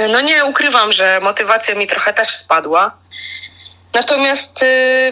No 0.08 0.20
nie 0.20 0.44
ukrywam, 0.44 0.92
że 0.92 1.18
motywacja 1.22 1.74
mi 1.74 1.86
trochę 1.86 2.14
też 2.14 2.28
spadła. 2.28 2.96
Natomiast 3.94 4.62
y, 4.62 5.10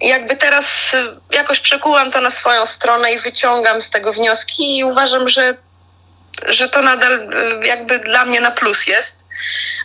jakby 0.00 0.36
teraz 0.36 0.64
y, 0.94 1.34
jakoś 1.36 1.60
przekułam 1.60 2.10
to 2.10 2.20
na 2.20 2.30
swoją 2.30 2.66
stronę 2.66 3.12
i 3.12 3.18
wyciągam 3.18 3.82
z 3.82 3.90
tego 3.90 4.12
wnioski 4.12 4.78
i 4.78 4.84
uważam, 4.84 5.28
że, 5.28 5.54
że 6.46 6.68
to 6.68 6.82
nadal 6.82 7.12
y, 7.12 7.66
jakby 7.66 7.98
dla 7.98 8.24
mnie 8.24 8.40
na 8.40 8.50
plus 8.50 8.86
jest, 8.86 9.26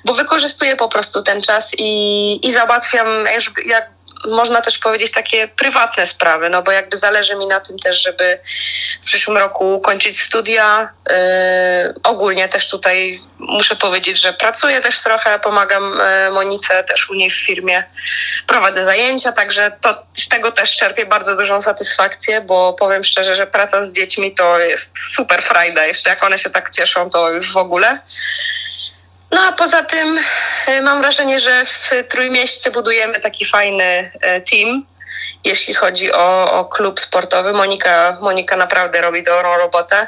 bo 0.05 0.13
wykorzystuję 0.13 0.75
po 0.75 0.87
prostu 0.87 1.23
ten 1.23 1.41
czas 1.41 1.71
i, 1.77 2.47
i 2.47 2.53
załatwiam 2.53 3.07
jak, 3.65 3.89
można 4.27 4.61
też 4.61 4.77
powiedzieć 4.77 5.11
takie 5.11 5.47
prywatne 5.47 6.07
sprawy, 6.07 6.49
no 6.49 6.61
bo 6.61 6.71
jakby 6.71 6.97
zależy 6.97 7.35
mi 7.35 7.47
na 7.47 7.59
tym 7.59 7.79
też, 7.79 8.03
żeby 8.03 8.39
w 9.01 9.05
przyszłym 9.05 9.37
roku 9.37 9.79
kończyć 9.79 10.21
studia. 10.21 10.89
Yy, 11.09 11.15
ogólnie 12.03 12.49
też 12.49 12.69
tutaj 12.69 13.19
muszę 13.39 13.75
powiedzieć, 13.75 14.21
że 14.21 14.33
pracuję 14.33 14.81
też 14.81 15.01
trochę, 15.01 15.39
pomagam 15.39 15.99
yy, 16.25 16.31
Monice 16.31 16.83
też 16.83 17.09
u 17.09 17.13
niej 17.13 17.29
w 17.29 17.45
firmie, 17.45 17.83
prowadzę 18.47 18.85
zajęcia, 18.85 19.31
także 19.31 19.71
to 19.81 20.03
z 20.17 20.27
tego 20.27 20.51
też 20.51 20.71
czerpię 20.71 21.05
bardzo 21.05 21.37
dużą 21.37 21.61
satysfakcję, 21.61 22.41
bo 22.41 22.73
powiem 22.73 23.03
szczerze, 23.03 23.35
że 23.35 23.47
praca 23.47 23.83
z 23.83 23.93
dziećmi 23.93 24.33
to 24.33 24.59
jest 24.59 24.91
super 25.11 25.41
frajda. 25.41 25.85
Jeszcze 25.85 26.09
jak 26.09 26.23
one 26.23 26.37
się 26.37 26.49
tak 26.49 26.71
cieszą, 26.71 27.09
to 27.09 27.29
już 27.29 27.53
w 27.53 27.57
ogóle. 27.57 27.99
No 29.31 29.41
a 29.41 29.51
poza 29.51 29.83
tym 29.83 30.19
e, 30.67 30.81
mam 30.81 31.01
wrażenie, 31.01 31.39
że 31.39 31.65
w 31.65 31.89
Trójmieście 32.09 32.71
budujemy 32.71 33.19
taki 33.19 33.45
fajny 33.45 34.11
e, 34.21 34.41
team, 34.41 34.85
jeśli 35.43 35.73
chodzi 35.73 36.13
o, 36.13 36.51
o 36.51 36.65
klub 36.65 36.99
sportowy. 36.99 37.53
Monika, 37.53 38.17
Monika 38.21 38.55
naprawdę 38.55 39.01
robi 39.01 39.23
dobrą 39.23 39.57
robotę. 39.57 40.07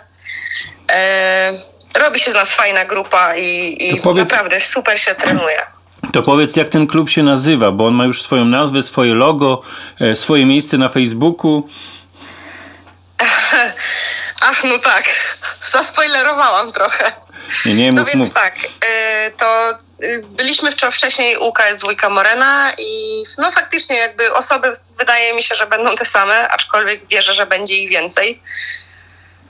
E, 0.92 1.54
robi 2.00 2.20
się 2.20 2.32
z 2.32 2.34
nas 2.34 2.50
fajna 2.50 2.86
grupa 2.86 3.36
i, 3.36 3.78
i 3.80 4.02
powiedz, 4.02 4.32
naprawdę 4.32 4.60
super 4.60 5.00
się 5.00 5.16
trenuje. 5.16 5.62
To 6.14 6.24
powiedz, 6.24 6.56
jak 6.56 6.70
ten 6.70 6.88
klub 6.88 7.10
się 7.10 7.24
nazywa, 7.24 7.72
bo 7.72 7.86
on 7.86 7.94
ma 7.94 8.06
już 8.06 8.24
swoją 8.24 8.46
nazwę, 8.46 8.82
swoje 8.82 9.14
logo, 9.14 9.62
swoje 10.14 10.46
miejsce 10.46 10.78
na 10.78 10.90
Facebooku. 10.90 11.70
Ach, 14.42 14.64
no 14.64 14.80
tak. 14.80 15.04
Zaspoilerowałam 15.72 16.72
trochę. 16.72 17.23
Nie, 17.66 17.74
nie, 17.74 17.92
no 17.92 18.02
mów, 18.02 18.12
więc 18.14 18.26
mów. 18.26 18.34
tak, 18.34 18.56
y, 18.58 19.32
to 19.38 19.72
y, 20.04 20.22
byliśmy 20.26 20.70
wcześniej 20.92 21.38
u 21.38 21.54
KS 21.54 21.80
Dwójka 21.80 22.10
Morena 22.10 22.74
i 22.78 23.24
no 23.38 23.52
faktycznie 23.52 23.98
jakby 23.98 24.34
osoby 24.34 24.72
wydaje 25.00 25.34
mi 25.34 25.44
się, 25.44 25.56
że 25.56 25.68
będą 25.68 25.96
te 25.96 26.06
same, 26.06 26.50
aczkolwiek 26.50 27.08
wierzę, 27.08 27.34
że 27.34 27.46
będzie 27.46 27.78
ich 27.78 27.90
więcej. 27.90 28.42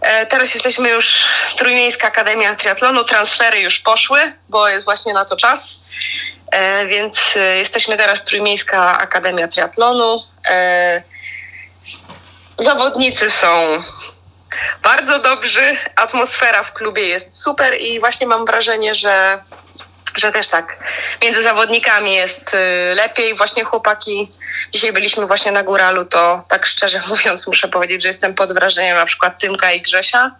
E, 0.04 0.26
teraz 0.26 0.54
jesteśmy 0.54 0.90
już 0.90 1.26
Trójmiejska 1.58 2.08
Akademia 2.08 2.56
Triatlonu, 2.56 3.04
transfery 3.04 3.60
już 3.60 3.80
poszły, 3.80 4.34
bo 4.50 4.70
jest 4.70 4.86
właśnie 4.86 5.14
na 5.14 5.26
to 5.26 5.36
czas. 5.36 5.80
E, 6.52 6.86
więc 6.86 7.36
y, 7.36 7.58
jesteśmy 7.58 7.98
teraz 7.98 8.24
Trójmiejska 8.24 8.98
Akademia 8.98 9.48
Triatlonu. 9.48 10.24
E, 10.50 11.04
zawodnicy 12.58 13.30
są 13.30 13.82
bardzo 14.84 15.20
dobrzy, 15.20 15.78
atmosfera 15.96 16.64
w 16.64 16.74
klubie 16.74 17.08
jest 17.08 17.44
super 17.44 17.82
i 17.82 18.00
właśnie 18.00 18.28
mam 18.28 18.46
wrażenie, 18.46 18.96
że 18.96 19.40
że 20.16 20.32
też 20.32 20.48
tak 20.48 20.78
między 21.22 21.44
zawodnikami 21.44 22.14
jest 22.14 22.54
y, 22.54 22.96
lepiej. 22.96 23.36
Właśnie 23.36 23.64
chłopaki, 23.64 24.32
dzisiaj 24.72 24.94
byliśmy 24.94 25.28
właśnie 25.28 25.52
na 25.52 25.64
góralu, 25.64 26.06
to 26.06 26.44
tak 26.48 26.66
szczerze 26.66 27.00
mówiąc 27.10 27.48
muszę 27.48 27.68
powiedzieć, 27.68 28.02
że 28.02 28.08
jestem 28.08 28.34
pod 28.34 28.54
wrażeniem 28.54 28.98
na 28.98 29.06
przykład 29.06 29.40
Tymka 29.40 29.72
i 29.72 29.82
Grzesia. 29.82 30.32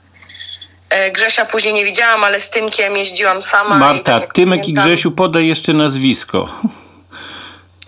E, 0.90 1.12
Grzesia 1.12 1.46
później 1.46 1.74
nie 1.74 1.86
widziałam, 1.86 2.24
ale 2.24 2.40
z 2.40 2.50
Tymkiem 2.50 2.98
jeździłam 2.98 3.42
sama. 3.42 3.76
i 3.76 3.80
Marta, 3.80 4.04
tak 4.04 4.22
jak 4.22 4.34
Tymek 4.34 4.60
i 4.60 4.62
pamiętam- 4.62 4.86
Grzesiu, 4.86 5.12
podaj 5.12 5.48
jeszcze 5.48 5.74
nazwisko. 5.74 6.50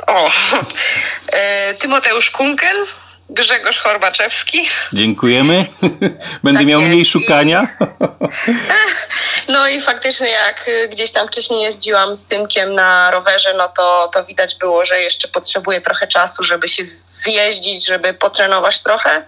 O, 0.08 0.32
e, 1.34 1.74
Tymoteusz 1.82 2.32
Kunkel, 2.32 2.86
Grzegorz 3.30 3.80
Horbaczewski. 3.80 4.70
Dziękujemy. 4.94 5.66
Będę 6.44 6.60
Tak 6.60 6.68
miał 6.68 6.80
jest. 6.80 6.92
mniej 6.92 7.06
szukania. 7.06 7.68
No 9.48 9.68
i 9.68 9.82
faktycznie 9.82 10.30
jak 10.30 10.68
y, 10.68 10.88
gdzieś 10.90 11.12
tam 11.12 11.28
wcześniej 11.28 11.62
jeździłam 11.64 12.16
z 12.16 12.26
Tymkiem 12.26 12.74
na 12.74 13.12
rowerze, 13.12 13.54
no 13.58 13.70
to, 13.78 14.10
to 14.14 14.24
widać 14.26 14.56
było, 14.56 14.86
że 14.86 15.02
jeszcze 15.02 15.28
potrzebuje 15.28 15.82
trochę 15.82 16.08
czasu, 16.08 16.44
żeby 16.44 16.68
się 16.68 16.84
wjeździć, 17.26 17.88
żeby 17.88 18.14
potrenować 18.14 18.84
trochę. 18.84 19.24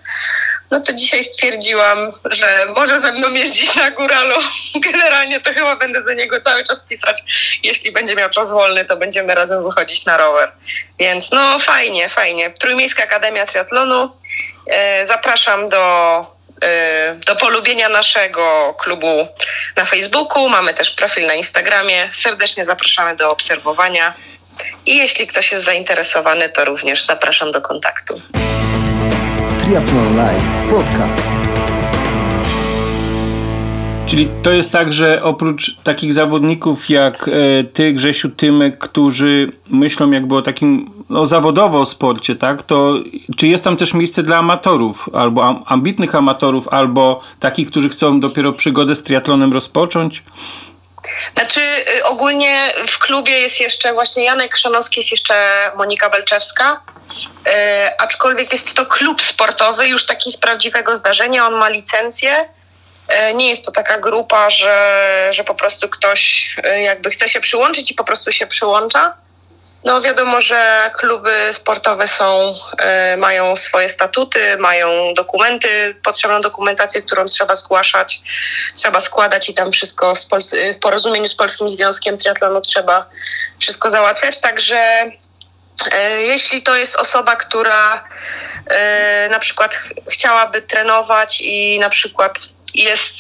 No 0.72 0.80
to 0.80 0.94
dzisiaj 0.94 1.24
stwierdziłam, 1.24 2.12
że 2.26 2.66
może 2.76 3.00
ze 3.00 3.12
mną 3.12 3.30
jeździć 3.30 3.76
na 3.76 3.92
góralu. 3.92 4.36
Generalnie 4.92 5.42
to 5.42 5.54
chyba 5.54 5.76
będę 5.76 6.04
za 6.04 6.14
niego 6.14 6.42
cały 6.42 6.64
czas 6.64 6.82
pisać. 6.82 7.24
Jeśli 7.64 7.92
będzie 7.92 8.16
miał 8.16 8.30
czas 8.30 8.52
wolny, 8.52 8.86
to 8.86 8.98
będziemy 8.98 9.36
razem 9.36 9.64
wychodzić 9.64 10.06
na 10.06 10.18
rower. 10.18 10.52
Więc 11.00 11.32
no 11.32 11.60
fajnie, 11.60 12.10
fajnie. 12.10 12.50
Trójmiejska 12.50 13.04
Akademia 13.04 13.46
Triatlonu. 13.46 14.12
E, 14.68 15.08
zapraszam 15.08 15.70
do, 15.70 16.20
e, 16.64 17.16
do 17.26 17.36
polubienia 17.36 17.90
naszego 17.90 18.76
klubu 18.80 19.28
na 19.76 19.86
Facebooku. 19.86 20.50
Mamy 20.50 20.74
też 20.74 20.92
profil 20.92 21.26
na 21.26 21.34
Instagramie. 21.34 22.12
Serdecznie 22.24 22.66
zapraszamy 22.66 23.16
do 23.16 23.30
obserwowania. 23.30 24.14
I 24.86 24.98
jeśli 24.98 25.28
ktoś 25.28 25.52
jest 25.52 25.66
zainteresowany, 25.66 26.50
to 26.50 26.66
również 26.66 27.06
zapraszam 27.06 27.52
do 27.52 27.62
kontaktu. 27.62 28.22
Triathlon 29.60 30.18
Live 30.18 30.70
Podcast. 30.70 31.32
Czyli 34.08 34.30
to 34.44 34.52
jest 34.52 34.72
tak, 34.72 34.94
że 34.94 35.24
oprócz 35.24 35.78
takich 35.84 36.14
zawodników 36.14 36.90
jak 36.90 37.28
e, 37.28 37.64
ty, 37.64 37.94
Grzesiu, 37.94 38.30
Tymek, 38.30 38.78
którzy 38.78 39.52
myślą 39.70 40.12
jakby 40.12 40.36
o 40.36 40.42
takim 40.42 40.92
no, 41.10 41.26
zawodowo 41.26 41.80
o 41.80 41.86
sporcie, 41.86 42.36
tak? 42.36 42.64
To 42.64 42.96
czy 43.38 43.48
jest 43.48 43.64
tam 43.64 43.78
też 43.78 43.94
miejsce 43.94 44.24
dla 44.24 44.38
amatorów, 44.38 45.10
albo 45.14 45.46
am, 45.46 45.64
ambitnych 45.66 46.16
amatorów, 46.16 46.68
albo 46.68 47.22
takich, 47.40 47.68
którzy 47.68 47.90
chcą 47.90 48.20
dopiero 48.20 48.54
przygodę 48.54 48.96
z 48.96 49.04
triatlonem 49.04 49.54
rozpocząć? 49.54 50.24
Znaczy 51.34 51.62
y, 51.98 52.04
ogólnie 52.04 52.74
w 52.88 53.00
klubie 53.00 53.40
jest 53.40 53.60
jeszcze 53.60 53.94
właśnie 53.94 54.24
Janek 54.24 54.54
Chrzanowski, 54.54 55.00
jest 55.00 55.12
jeszcze 55.12 55.36
Monika 55.76 56.10
Belczewska. 56.10 56.82
Y, 57.48 57.52
aczkolwiek 57.98 58.52
jest 58.52 58.74
to 58.74 58.86
klub 58.86 59.22
sportowy, 59.22 59.88
już 59.88 60.06
taki 60.06 60.32
z 60.32 60.38
prawdziwego 60.38 60.96
zdarzenia, 60.96 61.48
on 61.48 61.54
ma 61.54 61.70
licencję. 61.70 62.50
Y, 63.30 63.34
nie 63.34 63.50
jest 63.50 63.66
to 63.66 63.72
taka 63.72 63.98
grupa, 63.98 64.50
że, 64.50 65.30
że 65.32 65.44
po 65.44 65.56
prostu 65.56 65.90
ktoś 65.90 66.56
jakby 66.84 67.10
chce 67.10 67.30
się 67.30 67.40
przyłączyć 67.40 67.92
i 67.92 67.96
po 67.96 68.04
prostu 68.04 68.32
się 68.32 68.48
przyłącza. 68.48 69.27
No 69.88 70.02
wiadomo, 70.02 70.42
że 70.42 70.92
kluby 70.98 71.50
sportowe 71.52 72.08
są, 72.08 72.54
y, 73.14 73.18
mają 73.18 73.56
swoje 73.56 73.90
statuty, 73.90 74.58
mają 74.58 75.14
dokumenty, 75.14 75.96
potrzebną 76.04 76.42
dokumentację, 76.42 77.02
którą 77.02 77.26
trzeba 77.26 77.56
zgłaszać, 77.56 78.22
trzeba 78.76 79.00
składać 79.00 79.50
i 79.50 79.54
tam 79.54 79.72
wszystko 79.72 80.14
y, 80.54 80.74
w 80.74 80.80
porozumieniu 80.80 81.28
z 81.28 81.36
Polskim 81.36 81.70
Związkiem 81.70 82.18
Triatlonu 82.18 82.62
trzeba 82.62 83.10
wszystko 83.60 83.90
załatwiać. 83.90 84.42
Także 84.42 85.04
y, 85.06 86.22
jeśli 86.22 86.64
to 86.64 86.76
jest 86.76 86.96
osoba, 86.96 87.36
która 87.36 88.04
na 89.30 89.40
przykład 89.40 89.76
ch- 89.76 89.94
chciałaby 90.12 90.62
trenować 90.62 91.42
i 91.42 91.80
na 91.80 91.90
przykład 91.90 92.40
jest 92.74 93.18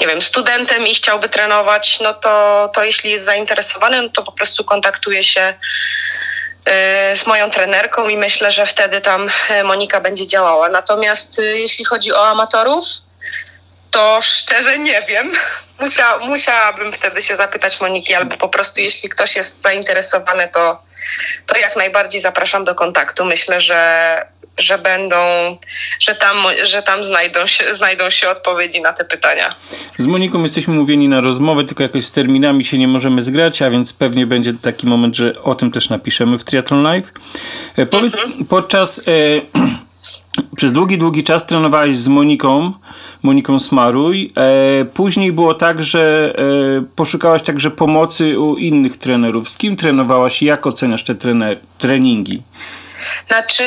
nie 0.00 0.06
wiem, 0.06 0.22
studentem 0.22 0.86
i 0.86 0.94
chciałby 0.94 1.28
trenować, 1.28 2.00
no 2.00 2.14
to, 2.14 2.70
to 2.74 2.84
jeśli 2.84 3.10
jest 3.10 3.24
zainteresowany, 3.24 4.02
no 4.02 4.08
to 4.08 4.22
po 4.22 4.32
prostu 4.32 4.64
kontaktuje 4.64 5.22
się 5.22 5.54
y, 7.12 7.16
z 7.16 7.26
moją 7.26 7.50
trenerką 7.50 8.08
i 8.08 8.16
myślę, 8.16 8.50
że 8.50 8.66
wtedy 8.66 9.00
tam 9.00 9.30
y, 9.50 9.64
Monika 9.64 10.00
będzie 10.00 10.26
działała. 10.26 10.68
Natomiast 10.68 11.38
y, 11.38 11.58
jeśli 11.58 11.84
chodzi 11.84 12.12
o 12.12 12.28
amatorów, 12.28 12.84
to 13.90 14.18
szczerze 14.22 14.78
nie 14.78 15.02
wiem. 15.08 15.32
Musia, 15.80 16.18
musiałabym 16.18 16.92
wtedy 16.92 17.22
się 17.22 17.36
zapytać 17.36 17.80
Moniki, 17.80 18.14
albo 18.14 18.36
po 18.36 18.48
prostu 18.48 18.80
jeśli 18.80 19.08
ktoś 19.08 19.36
jest 19.36 19.62
zainteresowany, 19.62 20.48
to, 20.54 20.82
to 21.46 21.58
jak 21.58 21.76
najbardziej 21.76 22.20
zapraszam 22.20 22.64
do 22.64 22.74
kontaktu. 22.74 23.24
Myślę, 23.24 23.60
że, 23.60 24.26
że 24.58 24.78
będą, 24.78 25.16
że 26.00 26.14
tam, 26.14 26.36
że 26.62 26.82
tam 26.82 27.04
znajdą, 27.04 27.46
się, 27.46 27.74
znajdą 27.74 28.10
się 28.10 28.28
odpowiedzi 28.28 28.80
na 28.80 28.92
te 28.92 29.04
pytania. 29.04 29.54
Z 29.98 30.06
Moniką 30.06 30.42
jesteśmy 30.42 30.74
mówieni 30.74 31.08
na 31.08 31.20
rozmowę, 31.20 31.64
tylko 31.64 31.82
jakoś 31.82 32.04
z 32.04 32.12
terminami 32.12 32.64
się 32.64 32.78
nie 32.78 32.88
możemy 32.88 33.22
zgrać, 33.22 33.62
a 33.62 33.70
więc 33.70 33.92
pewnie 33.92 34.26
będzie 34.26 34.52
taki 34.62 34.86
moment, 34.86 35.16
że 35.16 35.42
o 35.42 35.54
tym 35.54 35.72
też 35.72 35.88
napiszemy 35.88 36.38
w 36.38 36.44
Triathlon 36.44 36.82
Live. 36.82 37.12
E, 37.76 37.86
powiedz, 37.86 38.16
podczas 38.48 38.98
e, 38.98 39.02
przez 40.56 40.72
długi, 40.72 40.98
długi 40.98 41.24
czas 41.24 41.46
trenowałeś 41.46 41.98
z 41.98 42.08
Moniką, 42.08 42.72
Moniką 43.22 43.58
Smaruj. 43.60 44.32
E, 44.80 44.84
później 44.84 45.32
było 45.32 45.54
tak, 45.54 45.82
że 45.82 46.34
e, 46.78 46.84
poszukałaś 46.96 47.42
także 47.42 47.70
pomocy 47.70 48.38
u 48.40 48.56
innych 48.56 48.96
trenerów. 48.98 49.48
Z 49.48 49.58
kim 49.58 49.76
trenowałaś 49.76 50.42
i 50.42 50.46
jak 50.46 50.66
oceniasz 50.66 51.04
te 51.04 51.14
trener, 51.14 51.58
treningi? 51.78 52.42
Znaczy, 53.28 53.64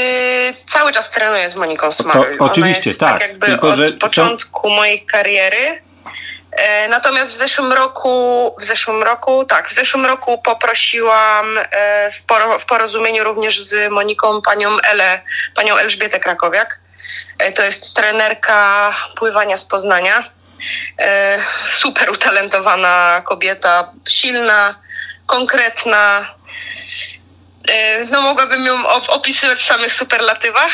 cały 0.65 0.91
czas 0.91 1.11
trenuję 1.11 1.49
z 1.49 1.55
Moniką 1.55 1.91
Smaruj. 1.91 2.37
To 2.37 2.45
oczywiście, 2.45 2.89
jest 2.89 2.99
tak, 2.99 3.21
jakby 3.21 3.45
tylko, 3.47 3.69
od 3.69 3.75
że 3.75 3.87
są- 3.87 3.97
początku 3.97 4.69
mojej 4.69 5.05
kariery. 5.05 5.57
E, 6.55 6.87
Natomiast 6.87 7.31
w 7.31 7.35
zeszłym 7.35 7.73
roku, 7.73 8.55
w 8.59 8.63
zeszłym 8.63 9.03
roku, 9.03 9.45
tak, 9.45 9.69
w 9.69 9.73
zeszłym 9.73 10.05
roku 10.05 10.37
poprosiłam 10.37 11.57
e, 11.57 12.11
w, 12.11 12.25
poro, 12.25 12.59
w 12.59 12.65
porozumieniu 12.65 13.23
również 13.23 13.59
z 13.61 13.91
Moniką 13.91 14.41
panią 14.41 14.79
Elę, 14.79 15.21
panią 15.55 15.77
Elżbietę 15.77 16.19
Krakowiak. 16.19 16.79
E, 17.39 17.51
To 17.51 17.63
jest 17.63 17.95
trenerka 17.95 18.95
pływania 19.17 19.57
z 19.57 19.65
Poznania. 19.65 20.29
Super 21.65 22.09
utalentowana 22.11 23.21
kobieta, 23.25 23.91
silna, 24.09 24.79
konkretna. 25.27 26.25
No 28.11 28.21
mogłabym 28.21 28.65
ją 28.65 28.83
op- 28.83 29.09
opisywać 29.09 29.59
w 29.59 29.65
samych 29.65 29.93
superlatywach. 29.93 30.71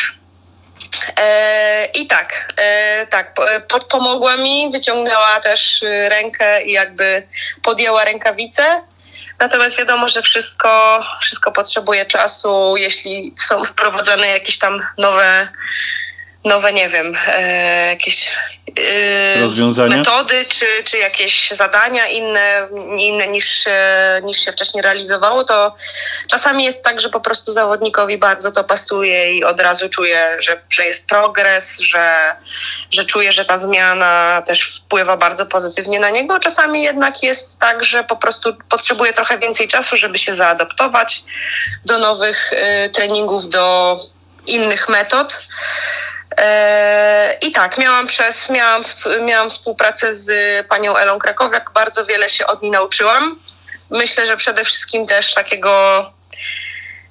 E, 1.17 1.85
I 1.93 2.07
tak, 2.07 2.53
e, 2.57 3.07
tak, 3.07 3.33
po- 3.33 3.45
po- 3.67 3.85
pomogła 3.85 4.37
mi, 4.37 4.69
wyciągnęła 4.71 5.39
też 5.39 5.83
y, 5.83 6.09
rękę 6.09 6.63
i 6.63 6.71
jakby 6.71 7.27
podjęła 7.63 8.05
rękawice. 8.05 8.81
Natomiast 9.39 9.77
wiadomo, 9.77 10.09
że 10.09 10.21
wszystko, 10.21 11.03
wszystko 11.21 11.51
potrzebuje 11.51 12.05
czasu, 12.05 12.77
jeśli 12.77 13.35
są 13.47 13.63
wprowadzane 13.63 14.27
jakieś 14.27 14.57
tam 14.57 14.81
nowe, 14.97 15.47
nowe 16.43 16.73
nie 16.73 16.89
wiem, 16.89 17.17
e, 17.27 17.87
jakieś 17.87 18.27
e, 19.37 19.41
Rozwiązania? 19.41 19.97
metody, 19.97 20.45
czy, 20.45 20.65
czy 20.83 20.97
jakieś 20.97 21.51
zadania 21.51 22.07
inne, 22.07 22.67
inne 22.97 23.27
niż, 23.27 23.67
e, 23.67 24.21
niż 24.23 24.45
się 24.45 24.51
wcześniej 24.51 24.83
realizowało, 24.83 25.43
to 25.43 25.75
czasami 26.27 26.63
jest 26.63 26.83
tak, 26.83 26.99
że 26.99 27.09
po 27.09 27.19
prostu 27.19 27.51
zawodnikowi 27.51 28.17
bardzo 28.17 28.51
to 28.51 28.63
pasuje 28.63 29.35
i 29.35 29.43
od 29.43 29.59
razu 29.59 29.89
czuje, 29.89 30.37
że, 30.39 30.61
że 30.69 30.85
jest 30.85 31.07
progres, 31.07 31.79
że, 31.79 32.35
że 32.91 33.05
czuje, 33.05 33.33
że 33.33 33.45
ta 33.45 33.57
zmiana 33.57 34.43
też 34.47 34.81
wpływa 34.85 35.17
bardzo 35.17 35.45
pozytywnie 35.45 35.99
na 35.99 36.09
niego. 36.09 36.39
Czasami 36.39 36.83
jednak 36.83 37.23
jest 37.23 37.59
tak, 37.59 37.83
że 37.83 38.03
po 38.03 38.15
prostu 38.15 38.55
potrzebuje 38.69 39.13
trochę 39.13 39.37
więcej 39.39 39.67
czasu, 39.67 39.97
żeby 39.97 40.17
się 40.17 40.33
zaadaptować 40.33 41.23
do 41.85 41.99
nowych 41.99 42.51
treningów, 42.93 43.49
do 43.49 43.97
innych 44.47 44.89
metod. 44.89 45.39
E, 46.39 47.37
I 47.41 47.51
tak, 47.51 47.77
miałam 47.77 48.07
przez, 48.07 48.49
miałam, 48.49 48.83
miałam 49.21 49.49
współpracę 49.49 50.13
z 50.13 50.27
panią 50.67 50.97
Elą 50.97 51.19
Krakowiak, 51.19 51.71
bardzo 51.73 52.05
wiele 52.05 52.29
się 52.29 52.47
od 52.47 52.61
niej 52.61 52.71
nauczyłam. 52.71 53.39
Myślę, 53.89 54.25
że 54.25 54.37
przede 54.37 54.65
wszystkim 54.65 55.07
też 55.07 55.33
takiego, 55.33 56.05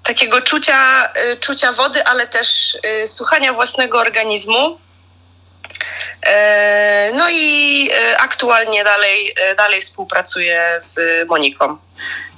takiego 0.05 0.43
czucia, 0.43 1.13
y, 1.33 1.37
czucia 1.37 1.73
wody, 1.73 2.05
ale 2.05 2.29
też 2.29 2.79
y, 3.05 3.09
słuchania 3.09 3.53
własnego 3.53 3.99
organizmu. 3.99 4.79
No 7.15 7.31
i 7.31 7.91
aktualnie 8.19 8.85
dalej, 8.85 9.35
dalej 9.57 9.81
współpracuję 9.81 10.77
z 10.79 11.01
Moniką. 11.29 11.79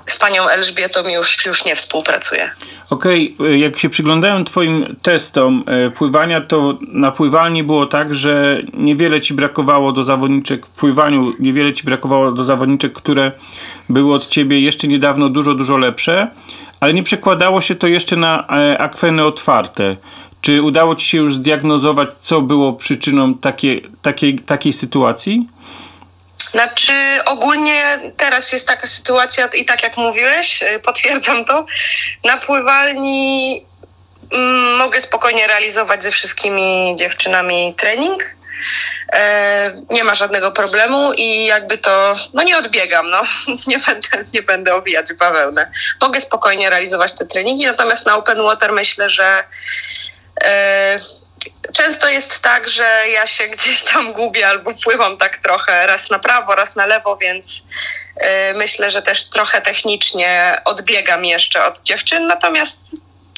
Z 0.06 0.18
panią 0.18 0.48
Elżbietą 0.48 1.08
już, 1.08 1.46
już 1.46 1.64
nie 1.64 1.76
współpracuję. 1.76 2.50
Okej, 2.90 3.34
okay. 3.38 3.58
jak 3.58 3.78
się 3.78 3.88
przyglądałem 3.88 4.44
twoim 4.44 4.96
testom 5.02 5.64
e, 5.66 5.90
pływania, 5.90 6.40
to 6.40 6.78
na 6.80 7.10
pływalni 7.10 7.62
było 7.62 7.86
tak, 7.86 8.14
że 8.14 8.62
niewiele 8.74 9.20
ci 9.20 9.34
brakowało 9.34 9.92
do 9.92 10.04
zawodniczek, 10.04 10.66
w 10.66 10.70
pływaniu 10.70 11.32
niewiele 11.38 11.72
ci 11.72 11.84
brakowało 11.84 12.32
do 12.32 12.44
zawodniczek, 12.44 12.92
które 12.92 13.32
były 13.88 14.14
od 14.14 14.26
ciebie 14.26 14.60
jeszcze 14.60 14.88
niedawno 14.88 15.28
dużo, 15.28 15.54
dużo 15.54 15.76
lepsze, 15.76 16.28
ale 16.80 16.94
nie 16.94 17.02
przekładało 17.02 17.60
się 17.60 17.74
to 17.74 17.86
jeszcze 17.86 18.16
na 18.16 18.46
e, 18.48 18.78
akweny 18.78 19.24
otwarte. 19.24 19.96
Czy 20.40 20.62
udało 20.62 20.94
ci 20.94 21.06
się 21.06 21.18
już 21.18 21.34
zdiagnozować, 21.34 22.08
co 22.20 22.40
było 22.40 22.72
przyczyną 22.72 23.34
takiej, 23.34 23.88
takiej, 24.02 24.38
takiej 24.38 24.72
sytuacji? 24.72 25.48
Znaczy, 26.50 26.92
ogólnie 27.26 27.98
teraz 28.16 28.52
jest 28.52 28.66
taka 28.66 28.86
sytuacja, 28.86 29.46
i 29.46 29.64
tak 29.64 29.82
jak 29.82 29.96
mówiłeś, 29.96 30.62
y, 30.62 30.80
potwierdzam 30.80 31.44
to, 31.44 31.66
na 32.24 32.36
pływalni 32.36 33.66
mm, 34.32 34.76
mogę 34.76 35.00
spokojnie 35.00 35.46
realizować 35.46 36.02
ze 36.02 36.10
wszystkimi 36.10 36.94
dziewczynami 36.98 37.74
trening. 37.78 38.40
E, 39.12 39.72
nie 39.90 40.04
ma 40.04 40.14
żadnego 40.14 40.52
problemu 40.52 41.12
i 41.12 41.44
jakby 41.44 41.78
to, 41.78 42.14
no 42.34 42.42
nie 42.42 42.58
odbiegam, 42.58 43.10
no. 43.10 43.22
Nie 43.66 43.78
będę, 43.78 44.08
nie 44.34 44.42
będę 44.42 44.74
owijać 44.74 45.12
bawełnę. 45.12 45.70
Mogę 46.00 46.20
spokojnie 46.20 46.70
realizować 46.70 47.12
te 47.12 47.26
treningi, 47.26 47.66
natomiast 47.66 48.06
na 48.06 48.16
open 48.16 48.42
water 48.42 48.72
myślę, 48.72 49.08
że 49.08 49.44
e, 50.44 50.98
często 51.72 52.08
jest 52.08 52.40
tak, 52.40 52.68
że 52.68 53.02
ja 53.12 53.26
się 53.26 53.46
gdzieś 53.48 53.84
tam 53.84 54.12
gubię 54.12 54.48
albo 54.48 54.70
pływam 54.84 55.16
tak 55.16 55.36
trochę 55.36 55.86
raz 55.86 56.10
na 56.10 56.18
prawo, 56.18 56.54
raz 56.54 56.76
na 56.76 56.86
lewo, 56.86 57.16
więc 57.16 57.62
y, 58.16 58.54
myślę, 58.54 58.90
że 58.90 59.02
też 59.02 59.28
trochę 59.28 59.60
technicznie 59.60 60.60
odbiegam 60.64 61.24
jeszcze 61.24 61.66
od 61.66 61.82
dziewczyn. 61.82 62.26
Natomiast 62.26 62.76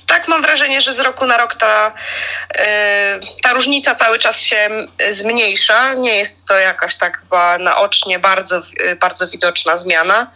tak 0.07 0.29
mam 0.29 0.43
wrażenie, 0.43 0.81
że 0.81 0.95
z 0.95 0.99
roku 0.99 1.27
na 1.27 1.37
rok 1.37 1.55
ta, 1.55 1.93
y, 2.55 2.61
ta 3.43 3.53
różnica 3.53 3.95
cały 3.95 4.19
czas 4.19 4.37
się 4.37 4.69
zmniejsza. 5.11 5.93
Nie 5.93 6.17
jest 6.17 6.49
to 6.49 6.59
jakaś 6.59 6.97
tak 6.97 7.23
naocznie 7.59 8.19
bardzo, 8.19 8.61
y, 8.81 8.97
bardzo 8.97 9.29
widoczna 9.29 9.77
zmiana. 9.77 10.31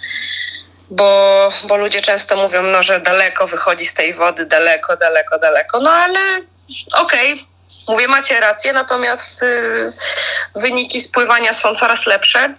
Bo, 0.91 1.53
bo 1.65 1.77
ludzie 1.77 2.01
często 2.01 2.37
mówią, 2.37 2.63
no, 2.63 2.83
że 2.83 3.01
daleko 3.01 3.47
wychodzi 3.47 3.87
z 3.87 3.95
tej 3.95 4.15
wody, 4.15 4.47
daleko, 4.47 4.97
daleko, 4.97 5.39
daleko. 5.39 5.81
No 5.81 5.91
ale 5.91 6.21
okej, 6.93 7.33
okay 7.33 7.56
Mówię, 7.89 8.09
macie 8.09 8.41
rację, 8.41 8.73
natomiast 8.73 9.43
y, 9.43 9.93
wyniki 10.55 11.01
spływania 11.01 11.55
są 11.55 11.75
coraz 11.75 12.07
lepsze. 12.07 12.55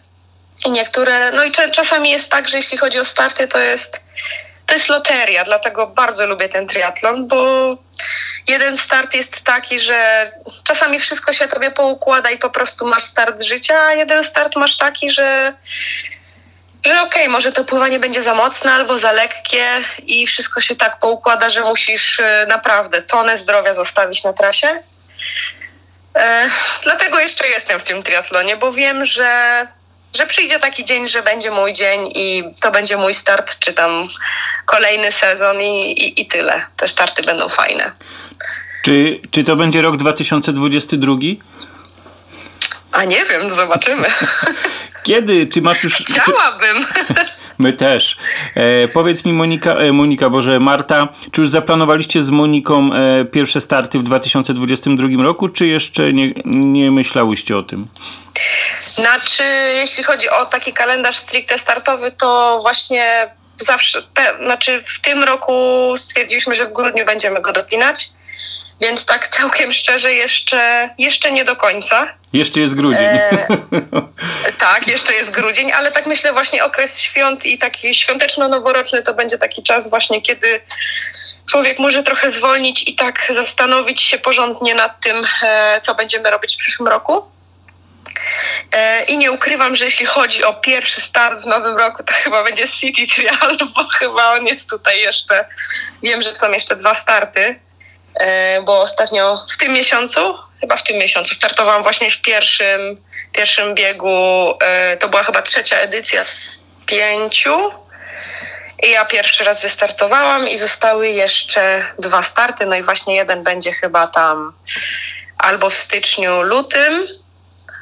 I 0.66 0.72
niektóre, 0.72 1.32
no 1.32 1.44
i 1.44 1.52
czasami 1.52 2.10
jest 2.10 2.30
tak, 2.30 2.48
że 2.48 2.58
jeśli 2.58 2.78
chodzi 2.78 3.00
o 3.00 3.06
starty, 3.06 3.48
to 3.48 3.60
jest, 3.60 4.00
to 4.66 4.74
jest 4.74 4.90
loteria, 4.90 5.44
dlatego 5.44 5.88
bardzo 5.88 6.26
lubię 6.28 6.50
ten 6.50 6.68
triatlon, 6.68 7.28
bo 7.28 7.70
jeden 8.48 8.78
start 8.78 9.14
jest 9.14 9.42
taki, 9.42 9.80
że 9.80 10.32
czasami 10.64 11.00
wszystko 11.00 11.34
się 11.34 11.48
tobie 11.48 11.72
poukłada 11.72 12.30
i 12.30 12.38
po 12.38 12.50
prostu 12.50 12.88
masz 12.88 13.04
start 13.04 13.44
życia, 13.44 13.82
a 13.82 13.94
jeden 13.94 14.24
start 14.24 14.56
masz 14.56 14.78
taki, 14.78 15.10
że 15.10 15.54
że 16.86 17.02
okej, 17.02 17.22
okay, 17.22 17.30
może 17.30 17.52
to 17.52 17.64
pływanie 17.64 18.00
będzie 18.00 18.22
za 18.22 18.34
mocne 18.34 18.74
albo 18.74 18.98
za 18.98 19.12
lekkie 19.12 19.66
i 20.06 20.28
wszystko 20.28 20.62
się 20.62 20.76
tak 20.76 21.00
poukłada, 21.00 21.50
że 21.50 21.62
musisz 21.62 22.20
y, 22.20 22.46
naprawdę 22.48 23.02
tonę 23.02 23.38
zdrowia 23.38 23.74
zostawić 23.74 24.24
na 24.24 24.34
trasie. 24.34 24.84
E, 26.16 26.50
dlatego 26.84 27.20
jeszcze 27.20 27.48
jestem 27.48 27.80
w 27.80 27.84
tym 27.84 28.04
triatlonie, 28.04 28.58
bo 28.58 28.72
wiem, 28.72 29.06
że, 29.06 29.68
że 30.18 30.26
przyjdzie 30.26 30.60
taki 30.60 30.86
dzień, 30.86 31.08
że 31.08 31.24
będzie 31.24 31.52
mój 31.52 31.74
dzień 31.74 32.12
i 32.16 32.44
to 32.62 32.72
będzie 32.72 32.98
mój 32.98 33.14
start, 33.14 33.60
czy 33.60 33.74
tam 33.74 34.04
kolejny 34.66 35.12
sezon 35.12 35.62
i, 35.62 35.92
i, 35.92 36.22
i 36.22 36.28
tyle. 36.28 36.66
Te 36.78 36.88
starty 36.88 37.24
będą 37.24 37.50
fajne. 37.50 37.92
Czy, 38.82 39.20
czy 39.32 39.44
to 39.44 39.56
będzie 39.56 39.82
rok 39.82 39.98
2022? 39.98 41.14
A 42.92 43.04
nie 43.04 43.26
wiem, 43.26 43.50
zobaczymy. 43.50 44.08
Kiedy? 45.04 45.48
Czy 45.48 45.62
masz 45.62 45.84
już. 45.84 45.94
Chciałabym. 45.94 46.86
Czy... 46.86 47.16
My 47.58 47.74
też. 47.74 48.18
E, 48.56 48.88
powiedz 48.88 49.26
mi 49.26 49.34
Monika, 49.34 49.74
e, 49.74 49.92
Monika, 49.92 50.30
Boże, 50.30 50.60
Marta, 50.60 51.08
czy 51.32 51.42
już 51.42 51.50
zaplanowaliście 51.50 52.22
z 52.22 52.30
Moniką 52.30 52.90
e, 52.94 53.26
pierwsze 53.26 53.62
starty 53.62 54.00
w 54.00 54.04
2022 54.04 55.24
roku, 55.24 55.50
czy 55.50 55.68
jeszcze 55.68 56.14
nie, 56.14 56.32
nie 56.46 56.92
myślałyście 56.92 57.58
o 57.58 57.64
tym? 57.64 57.88
Znaczy, 58.96 59.44
jeśli 59.74 60.04
chodzi 60.04 60.30
o 60.30 60.46
taki 60.46 60.74
kalendarz 60.74 61.16
stricte 61.18 61.60
startowy, 61.60 62.12
to 62.12 62.60
właśnie 62.62 63.30
zawsze, 63.56 64.04
te, 64.14 64.46
znaczy 64.46 64.84
w 64.88 65.02
tym 65.02 65.24
roku 65.24 65.94
stwierdziliśmy, 65.98 66.56
że 66.56 66.66
w 66.66 66.74
grudniu 66.74 67.06
będziemy 67.06 67.42
go 67.42 67.54
dopinać. 67.54 68.10
Więc 68.82 69.06
tak 69.06 69.28
całkiem 69.28 69.74
szczerze, 69.74 70.14
jeszcze, 70.14 70.90
jeszcze 70.98 71.32
nie 71.32 71.46
do 71.46 71.56
końca. 71.56 72.14
Jeszcze 72.34 72.60
jest 72.60 72.76
grudzień. 72.76 73.06
E, 73.06 73.48
tak, 74.60 74.88
jeszcze 74.88 75.14
jest 75.14 75.32
grudzień, 75.32 75.72
ale 75.72 75.92
tak 75.92 76.06
myślę 76.06 76.34
właśnie 76.34 76.66
okres 76.66 77.00
świąt 77.00 77.46
i 77.46 77.58
taki 77.58 77.96
świąteczno-noworoczny 77.96 79.02
to 79.02 79.14
będzie 79.14 79.38
taki 79.38 79.64
czas 79.64 79.90
właśnie, 79.90 80.22
kiedy 80.22 80.62
człowiek 81.46 81.80
może 81.80 82.04
trochę 82.04 82.32
zwolnić 82.32 82.88
i 82.88 82.96
tak 82.96 83.32
zastanowić 83.36 84.02
się 84.02 84.20
porządnie 84.20 84.76
nad 84.76 85.02
tym, 85.02 85.28
e, 85.44 85.82
co 85.82 85.96
będziemy 85.96 86.32
robić 86.32 86.56
w 86.56 86.58
przyszłym 86.58 86.88
roku. 86.88 87.24
E, 88.72 89.04
I 89.04 89.18
nie 89.18 89.32
ukrywam, 89.32 89.76
że 89.76 89.86
jeśli 89.86 90.06
chodzi 90.06 90.44
o 90.44 90.54
pierwszy 90.54 91.02
start 91.02 91.44
w 91.44 91.46
nowym 91.46 91.78
roku, 91.78 92.04
to 92.04 92.14
chyba 92.14 92.44
będzie 92.44 92.70
City 92.70 93.08
Trial, 93.16 93.58
bo 93.76 93.88
chyba 93.88 94.34
on 94.34 94.48
jest 94.48 94.70
tutaj 94.70 95.00
jeszcze. 95.00 95.46
Wiem, 96.04 96.22
że 96.22 96.32
są 96.32 96.52
jeszcze 96.52 96.76
dwa 96.76 96.96
starty 96.96 97.60
bo 98.66 98.82
ostatnio 98.82 99.46
w 99.54 99.58
tym 99.58 99.74
miesiącu, 99.74 100.36
chyba 100.62 100.78
w 100.78 100.84
tym 100.84 100.98
miesiącu, 100.98 101.36
startowałam 101.36 101.84
właśnie 101.84 102.12
w 102.12 102.22
pierwszym, 102.22 103.02
pierwszym 103.32 103.76
biegu. 103.76 104.54
E, 104.62 104.98
to 104.98 105.08
była 105.08 105.24
chyba 105.24 105.42
trzecia 105.42 105.78
edycja 105.78 106.24
z 106.24 106.64
pięciu. 106.86 107.72
I 108.84 108.92
ja 108.92 109.06
pierwszy 109.06 109.44
raz 109.44 109.62
wystartowałam 109.62 110.48
i 110.48 110.58
zostały 110.58 111.10
jeszcze 111.10 111.86
dwa 112.00 112.24
starty. 112.24 112.66
No 112.66 112.76
i 112.76 112.84
właśnie 112.84 113.16
jeden 113.16 113.44
będzie 113.44 113.72
chyba 113.72 114.08
tam 114.08 114.54
albo 115.38 115.70
w 115.70 115.76
styczniu, 115.76 116.42
lutym, 116.42 117.08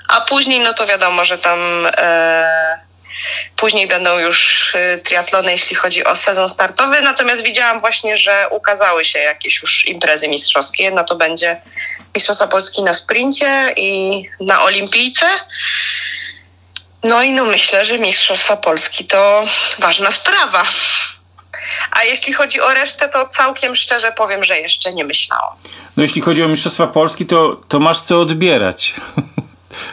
a 0.08 0.22
później, 0.22 0.60
no 0.60 0.74
to 0.74 0.88
wiadomo, 0.88 1.26
że 1.26 1.38
tam 1.38 1.88
e, 1.98 2.80
Później 3.56 3.88
będą 3.88 4.20
już 4.20 4.74
y, 4.76 5.02
triatlony, 5.04 5.52
jeśli 5.52 5.76
chodzi 5.76 6.04
o 6.04 6.16
sezon 6.16 6.50
startowy. 6.50 7.02
Natomiast 7.02 7.44
widziałam 7.44 7.80
właśnie, 7.80 8.18
że 8.18 8.48
ukazały 8.52 9.06
się 9.06 9.20
jakieś 9.20 9.62
już 9.62 9.86
imprezy 9.86 10.28
mistrzowskie. 10.28 10.92
No 10.92 11.04
to 11.04 11.16
będzie 11.16 11.62
Mistrzostwa 12.16 12.48
Polski 12.48 12.84
na 12.84 12.94
sprincie 12.94 13.74
i 13.78 14.24
na 14.40 14.64
olimpijce. 14.64 15.26
No 17.04 17.24
i 17.24 17.32
no 17.32 17.46
myślę, 17.46 17.86
że 17.86 18.00
Mistrzostwa 18.00 18.58
Polski 18.58 19.06
to 19.06 19.44
ważna 19.80 20.12
sprawa. 20.12 20.64
A 21.92 22.04
jeśli 22.04 22.34
chodzi 22.34 22.62
o 22.62 22.74
resztę, 22.74 23.10
to 23.10 23.28
całkiem 23.28 23.76
szczerze 23.76 24.12
powiem, 24.12 24.44
że 24.44 24.60
jeszcze 24.60 24.94
nie 24.94 25.06
myślałam. 25.06 25.56
No 25.98 26.04
jeśli 26.04 26.22
chodzi 26.22 26.44
o 26.44 26.48
Mistrzostwa 26.48 26.88
Polski, 26.88 27.26
to, 27.26 27.62
to 27.68 27.80
masz 27.80 28.02
co 28.02 28.22
odbierać. 28.22 28.94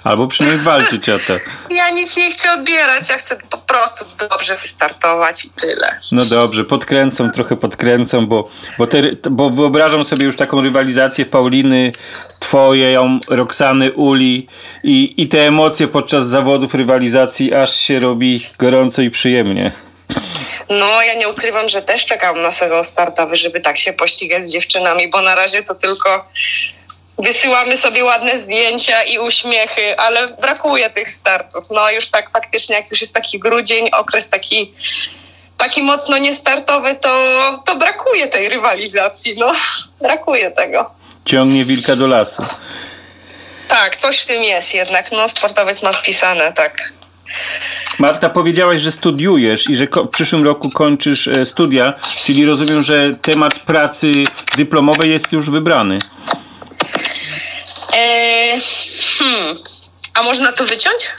Albo 0.05 0.27
przynajmniej 0.27 0.65
walczyć 0.65 1.09
o 1.09 1.19
to. 1.19 1.35
Ja 1.71 1.91
nic 1.91 2.17
nie 2.17 2.31
chcę 2.31 2.53
odbierać, 2.53 3.09
ja 3.09 3.19
chcę 3.19 3.37
po 3.51 3.59
prostu 3.59 4.05
dobrze 4.31 4.57
wystartować 4.57 5.45
i 5.45 5.51
tyle. 5.51 6.01
No 6.13 6.25
dobrze, 6.25 6.65
podkręcą, 6.65 7.31
trochę 7.31 7.57
podkręcą, 7.57 8.27
bo, 8.27 8.49
bo, 8.79 8.87
te, 8.87 9.03
bo 9.31 9.51
wyobrażam 9.51 10.05
sobie 10.05 10.25
już 10.25 10.37
taką 10.37 10.61
rywalizację 10.61 11.27
Pauliny, 11.27 11.93
twoje, 12.41 13.19
Roxany, 13.29 13.93
Uli 13.93 14.49
i, 14.85 15.15
i 15.17 15.29
te 15.29 15.47
emocje 15.47 15.89
podczas 15.89 16.27
zawodów 16.27 16.75
rywalizacji 16.75 17.55
aż 17.55 17.77
się 17.77 17.99
robi 17.99 18.47
gorąco 18.59 19.03
i 19.03 19.11
przyjemnie. 19.11 19.73
No, 20.69 21.03
ja 21.03 21.15
nie 21.15 21.29
ukrywam, 21.29 21.69
że 21.69 21.83
też 21.83 22.07
czekam 22.07 22.43
na 22.43 22.51
sezon 22.51 22.85
startowy, 22.85 23.37
żeby 23.37 23.61
tak 23.61 23.79
się 23.79 23.93
pościgać 23.93 24.45
z 24.45 24.53
dziewczynami, 24.53 25.11
bo 25.11 25.21
na 25.21 25.35
razie 25.35 25.63
to 25.63 25.75
tylko 25.75 26.29
wysyłamy 27.23 27.79
sobie 27.79 28.05
ładne 28.05 28.39
zdjęcia 28.39 29.03
i 29.03 29.19
uśmiechy, 29.19 29.99
ale 29.99 30.29
brakuje 30.29 30.91
tych 30.91 31.11
startów. 31.11 31.65
No 31.71 31.91
już 31.91 32.11
tak 32.11 32.31
faktycznie, 32.31 32.77
jak 32.77 32.91
już 32.91 33.01
jest 33.01 33.15
taki 33.15 33.39
grudzień, 33.39 33.89
okres 33.93 34.29
taki, 34.29 34.75
taki 35.59 35.83
mocno 35.83 36.19
niestartowy, 36.19 36.95
to, 36.95 37.13
to 37.67 37.77
brakuje 37.77 38.29
tej 38.29 38.49
rywalizacji. 38.49 39.35
No, 39.39 39.53
brakuje 40.09 40.51
tego. 40.51 40.91
Ciągnie 41.25 41.65
wilka 41.65 41.97
do 41.97 42.07
lasu. 42.07 42.43
Tak, 43.69 43.97
coś 43.97 44.21
w 44.21 44.27
tym 44.27 44.43
jest 44.43 44.75
jednak. 44.75 45.13
No, 45.13 45.29
sportowiec 45.29 45.83
ma 45.83 45.93
wpisane, 45.93 46.53
tak. 46.53 46.93
Marta, 47.99 48.31
powiedziałaś, 48.31 48.81
że 48.81 48.93
studiujesz 48.93 49.71
i 49.71 49.77
że 49.77 49.87
w 49.87 50.09
przyszłym 50.09 50.45
roku 50.45 50.71
kończysz 50.71 51.29
e, 51.29 51.47
studia, 51.47 51.93
czyli 52.25 52.47
rozumiem, 52.47 52.83
że 52.83 53.11
temat 53.23 53.59
pracy 53.59 54.13
dyplomowej 54.57 55.11
jest 55.11 55.33
już 55.33 55.51
wybrany. 55.51 55.99
E, 57.93 58.61
hmm. 59.19 59.59
A 60.15 60.23
można 60.23 60.53
to 60.53 60.65
wyciąć? 60.65 61.11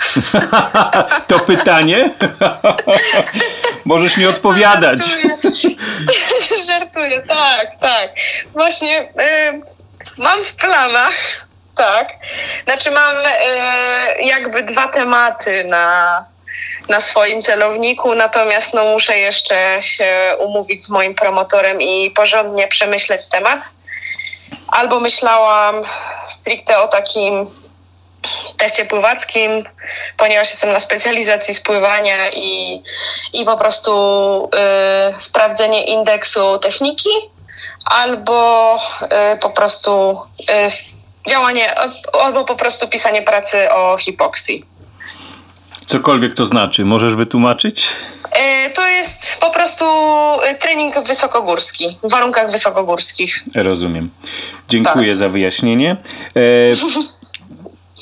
to 1.27 1.39
pytanie? 1.39 2.09
Możesz 3.86 4.17
mi 4.17 4.25
odpowiadać. 4.25 4.99
Żartuję. 4.99 5.75
Żartuję, 6.67 7.21
tak, 7.21 7.67
tak. 7.79 8.09
Właśnie 8.53 9.01
y, 9.01 9.62
mam 10.17 10.43
w 10.43 10.55
planach, 10.55 11.47
tak. 11.77 12.09
Znaczy 12.63 12.91
mam 12.91 13.15
y, 13.15 14.23
jakby 14.23 14.63
dwa 14.63 14.88
tematy 14.88 15.63
na, 15.63 16.25
na 16.89 16.99
swoim 16.99 17.41
celowniku, 17.41 18.15
natomiast 18.15 18.73
no 18.73 18.86
muszę 18.86 19.17
jeszcze 19.17 19.77
się 19.81 20.36
umówić 20.39 20.83
z 20.83 20.89
moim 20.89 21.15
promotorem 21.15 21.81
i 21.81 22.12
porządnie 22.12 22.67
przemyśleć 22.67 23.27
temat. 23.27 23.59
Albo 24.73 24.99
myślałam 24.99 25.83
stricte 26.29 26.81
o 26.81 26.88
takim 26.88 27.47
teście 28.57 28.86
pływackim, 28.86 29.63
ponieważ 30.17 30.49
jestem 30.49 30.73
na 30.73 30.79
specjalizacji 30.79 31.53
spływania 31.53 32.31
i, 32.31 32.83
i 33.33 33.45
po 33.45 33.57
prostu 33.57 33.93
y, 35.15 35.21
sprawdzenie 35.21 35.83
indeksu 35.83 36.59
techniki 36.59 37.09
albo 37.86 38.77
y, 39.33 39.38
po 39.38 39.49
prostu 39.49 40.21
y, 40.41 41.29
działanie, 41.29 41.75
albo 42.21 42.45
po 42.45 42.55
prostu 42.55 42.88
pisanie 42.88 43.21
pracy 43.21 43.71
o 43.71 43.97
hipoksji. 43.97 44.65
Cokolwiek 45.87 46.33
to 46.33 46.45
znaczy, 46.45 46.85
możesz 46.85 47.15
wytłumaczyć? 47.15 47.87
Y, 48.67 48.73
to 48.73 48.87
jest 48.87 49.37
po 49.39 49.49
prostu 49.49 49.85
trening 50.59 50.95
wysokogórski, 51.07 51.97
w 52.03 52.11
warunkach 52.11 52.51
wysokogórskich. 52.51 53.43
Rozumiem. 53.55 54.09
Dziękuję 54.69 55.07
tak. 55.07 55.17
za 55.17 55.29
wyjaśnienie. 55.29 55.97
E, 56.35 56.41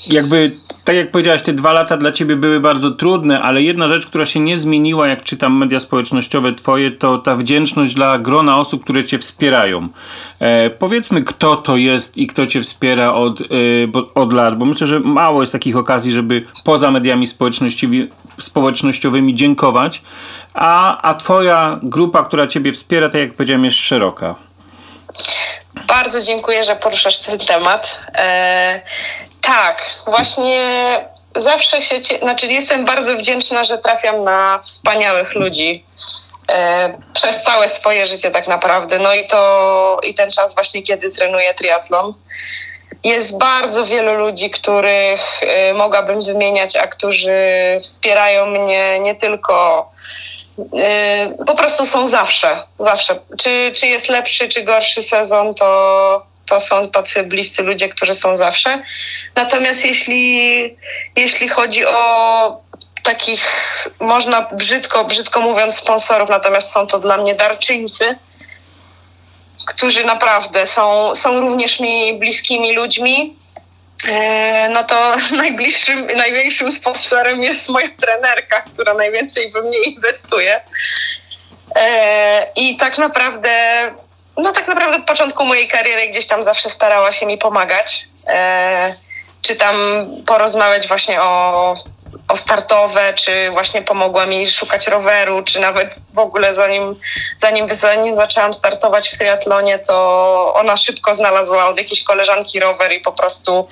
jakby, 0.18 0.52
tak 0.84 0.96
jak 0.96 1.12
powiedziałaś, 1.12 1.42
te 1.42 1.54
dwa 1.54 1.74
lata 1.74 1.98
dla 1.98 2.12
ciebie 2.12 2.36
były 2.36 2.60
bardzo 2.60 2.92
trudne, 2.92 3.42
ale 3.42 3.62
jedna 3.62 3.88
rzecz, 3.88 4.08
która 4.08 4.26
się 4.26 4.40
nie 4.40 4.58
zmieniła, 4.58 5.08
jak 5.08 5.24
czytam 5.24 5.58
media 5.58 5.80
społecznościowe 5.80 6.54
twoje, 6.54 6.92
to 6.92 7.18
ta 7.18 7.36
wdzięczność 7.36 7.94
dla 7.94 8.20
grona 8.20 8.58
osób, 8.58 8.84
które 8.84 9.04
cię 9.04 9.20
wspierają. 9.20 9.90
E, 10.40 10.70
powiedzmy, 10.70 11.24
kto 11.24 11.56
to 11.56 11.78
jest 11.78 12.18
i 12.18 12.28
kto 12.28 12.46
cię 12.46 12.62
wspiera 12.62 13.14
od, 13.14 13.42
e, 13.42 13.46
od 14.16 14.34
lat, 14.34 14.58
bo 14.58 14.66
myślę, 14.66 14.88
że 14.88 15.00
mało 15.00 15.42
jest 15.42 15.54
takich 15.54 15.78
okazji, 15.78 16.12
żeby 16.12 16.46
poza 16.64 16.92
mediami 16.92 17.28
społecznościowymi, 17.28 18.08
społecznościowymi 18.38 19.36
dziękować, 19.36 20.02
a, 20.54 21.02
a 21.02 21.14
twoja 21.14 21.80
grupa, 21.84 22.24
która 22.24 22.48
ciebie 22.48 22.72
wspiera, 22.72 23.10
tak 23.10 23.22
jak 23.22 23.34
powiedziałem, 23.34 23.66
jest 23.66 23.78
szeroka. 23.78 24.36
Bardzo 25.88 26.22
dziękuję, 26.22 26.64
że 26.64 26.76
poruszasz 26.76 27.18
ten 27.18 27.40
temat. 27.40 28.00
E, 28.16 28.82
tak, 29.42 29.82
właśnie 30.06 30.62
zawsze 31.36 31.82
się, 31.82 31.96
znaczy 32.22 32.48
jestem 32.48 32.86
bardzo 32.86 33.16
wdzięczna, 33.16 33.64
że 33.64 33.78
trafiam 33.78 34.20
na 34.20 34.60
wspaniałych 34.60 35.36
ludzi 35.36 35.86
e, 36.52 36.94
przez 37.14 37.44
całe 37.44 37.68
swoje 37.68 38.06
życie 38.06 38.32
tak 38.32 38.48
naprawdę. 38.48 39.00
No 39.00 39.14
i 39.14 39.28
to 39.28 40.00
i 40.04 40.14
ten 40.14 40.32
czas 40.32 40.56
właśnie, 40.56 40.84
kiedy 40.84 41.12
trenuję 41.12 41.54
triatlon. 41.54 42.14
Jest 43.04 43.38
bardzo 43.38 43.86
wielu 43.86 44.14
ludzi, 44.14 44.50
których 44.50 45.44
e, 45.44 45.74
mogłabym 45.74 46.22
wymieniać, 46.22 46.76
a 46.76 46.88
którzy 46.88 47.32
wspierają 47.80 48.46
mnie 48.46 49.00
nie 49.00 49.16
tylko 49.16 49.90
po 51.48 51.56
prostu 51.56 51.86
są 51.86 52.08
zawsze, 52.08 52.64
zawsze. 52.80 53.20
Czy, 53.40 53.72
czy 53.76 53.88
jest 53.88 54.10
lepszy, 54.10 54.48
czy 54.48 54.64
gorszy 54.64 55.02
sezon, 55.02 55.56
to, 55.56 56.26
to 56.50 56.60
są 56.60 56.90
tacy 56.90 57.24
bliscy 57.24 57.64
ludzie, 57.64 57.90
którzy 57.90 58.14
są 58.14 58.36
zawsze. 58.38 58.84
Natomiast 59.36 59.86
jeśli, 59.86 60.78
jeśli 61.16 61.50
chodzi 61.50 61.86
o 61.86 62.62
takich, 63.04 63.46
można 64.00 64.42
brzydko, 64.42 65.06
brzydko 65.06 65.42
mówiąc, 65.42 65.76
sponsorów, 65.76 66.30
natomiast 66.30 66.72
są 66.72 66.88
to 66.88 67.00
dla 67.00 67.18
mnie 67.18 67.36
darczyńcy, 67.36 68.18
którzy 69.68 70.06
naprawdę 70.06 70.68
są, 70.68 71.16
są 71.16 71.40
również 71.40 71.80
mi 71.80 72.20
bliskimi 72.20 72.76
ludźmi. 72.76 73.41
E, 74.08 74.70
no 74.70 74.84
to 74.84 75.16
najbliższym, 75.38 76.08
największym 76.08 76.72
sponsorem 76.72 77.44
jest 77.44 77.70
moja 77.70 77.90
trenerka, 78.02 78.62
która 78.62 78.94
najwięcej 78.94 79.52
we 79.52 79.62
mnie 79.62 79.78
inwestuje. 79.78 80.62
E, 81.76 82.48
I 82.56 82.78
tak 82.78 82.98
naprawdę 82.98 83.52
no 84.38 84.52
tak 84.52 84.68
naprawdę 84.68 84.96
od 84.96 85.06
początku 85.06 85.46
mojej 85.46 85.68
kariery 85.68 86.08
gdzieś 86.08 86.28
tam 86.28 86.44
zawsze 86.44 86.70
starała 86.70 87.12
się 87.12 87.26
mi 87.26 87.38
pomagać. 87.38 88.08
E, 88.28 88.94
czy 89.42 89.56
tam 89.56 90.06
porozmawiać 90.26 90.88
właśnie 90.88 91.22
o, 91.22 91.76
o 92.28 92.38
startowe, 92.38 93.14
czy 93.14 93.50
właśnie 93.52 93.82
pomogła 93.82 94.26
mi 94.26 94.52
szukać 94.52 94.88
roweru, 94.88 95.44
czy 95.44 95.60
nawet 95.60 95.96
w 96.14 96.20
ogóle 96.20 96.56
zanim, 96.56 96.96
zanim, 97.38 97.68
zanim 97.76 98.16
zaczęłam 98.16 98.54
startować 98.54 99.10
w 99.10 99.18
triatlonie, 99.18 99.80
to 99.80 100.54
ona 100.56 100.78
szybko 100.78 101.14
znalazła 101.14 101.68
od 101.68 101.78
jakiejś 101.78 102.04
koleżanki 102.04 102.60
rower 102.60 102.92
i 102.92 103.00
po 103.00 103.12
prostu 103.12 103.68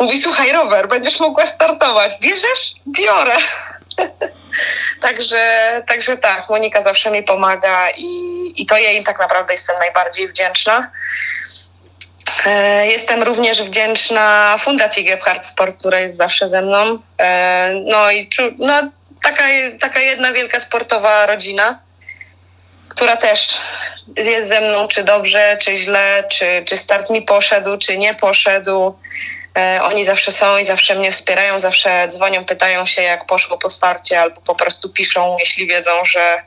mówi, 0.00 0.18
słuchaj 0.18 0.52
rower, 0.52 0.88
będziesz 0.88 1.20
mogła 1.20 1.46
startować, 1.46 2.12
bierzesz? 2.20 2.74
Biorę. 2.86 3.36
także, 5.00 5.82
także 5.86 6.16
tak, 6.16 6.50
Monika 6.50 6.82
zawsze 6.82 7.10
mi 7.10 7.22
pomaga 7.22 7.90
i, 7.90 8.52
i 8.56 8.66
to 8.66 8.76
jej 8.76 9.04
tak 9.04 9.18
naprawdę 9.18 9.52
jestem 9.52 9.76
najbardziej 9.76 10.28
wdzięczna. 10.28 10.90
E, 12.46 12.86
jestem 12.86 13.22
również 13.22 13.62
wdzięczna 13.62 14.56
Fundacji 14.58 15.04
Gebhardt 15.04 15.46
Sport, 15.46 15.78
która 15.78 16.00
jest 16.00 16.16
zawsze 16.16 16.48
ze 16.48 16.62
mną. 16.62 16.98
E, 17.18 17.70
no 17.84 18.10
i 18.10 18.30
no, 18.58 18.90
taka, 19.22 19.44
taka 19.80 20.00
jedna 20.00 20.32
wielka 20.32 20.60
sportowa 20.60 21.26
rodzina, 21.26 21.78
która 22.88 23.16
też 23.16 23.48
jest 24.16 24.48
ze 24.48 24.60
mną, 24.60 24.88
czy 24.88 25.04
dobrze, 25.04 25.56
czy 25.60 25.76
źle, 25.76 26.24
czy, 26.30 26.62
czy 26.66 26.76
start 26.76 27.10
mi 27.10 27.22
poszedł, 27.22 27.78
czy 27.78 27.98
nie 27.98 28.14
poszedł. 28.14 28.98
E, 29.58 29.82
oni 29.82 30.04
zawsze 30.04 30.32
są 30.32 30.58
i 30.58 30.64
zawsze 30.64 30.94
mnie 30.94 31.12
wspierają, 31.12 31.58
zawsze 31.58 32.08
dzwonią, 32.08 32.44
pytają 32.44 32.86
się, 32.86 33.02
jak 33.02 33.26
poszło 33.26 33.58
po 33.58 33.70
starcie, 33.70 34.20
albo 34.20 34.40
po 34.40 34.54
prostu 34.54 34.88
piszą, 34.88 35.36
jeśli 35.40 35.66
wiedzą, 35.66 36.04
że, 36.04 36.42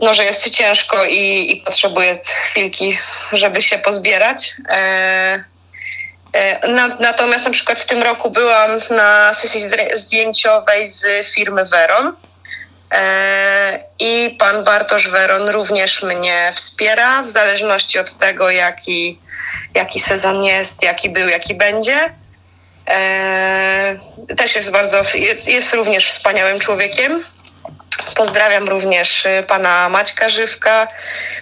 no, 0.00 0.14
że 0.14 0.24
jest 0.24 0.50
ciężko 0.50 1.04
i, 1.04 1.52
i 1.52 1.56
potrzebuję 1.56 2.18
chwilki, 2.24 2.98
żeby 3.32 3.62
się 3.62 3.78
pozbierać. 3.78 4.54
E, 4.68 5.44
e, 6.32 6.68
na, 6.68 6.88
natomiast 6.88 7.44
na 7.44 7.50
przykład 7.50 7.78
w 7.78 7.86
tym 7.86 8.02
roku 8.02 8.30
byłam 8.30 8.70
na 8.90 9.34
sesji 9.34 9.60
zdjęciowej 9.94 10.86
z 10.86 11.28
firmy 11.34 11.64
Veron. 11.64 12.12
I 13.98 14.36
pan 14.38 14.64
Bartosz 14.64 15.08
Weron 15.08 15.48
również 15.48 16.02
mnie 16.02 16.52
wspiera 16.54 17.22
w 17.22 17.28
zależności 17.28 17.98
od 17.98 18.14
tego, 18.18 18.50
jaki 18.50 19.18
jaki 19.74 20.00
sezon 20.00 20.44
jest, 20.44 20.82
jaki 20.82 21.10
był, 21.10 21.28
jaki 21.28 21.54
będzie. 21.54 22.10
E, 22.88 23.96
też 24.36 24.56
jest 24.56 24.70
bardzo, 24.70 25.02
jest 25.46 25.74
również 25.74 26.06
wspaniałym 26.06 26.60
człowiekiem. 26.60 27.24
Pozdrawiam 28.14 28.68
również 28.68 29.26
y, 29.26 29.44
pana 29.48 29.88
Maćka 29.88 30.28
Żywka, 30.28 30.88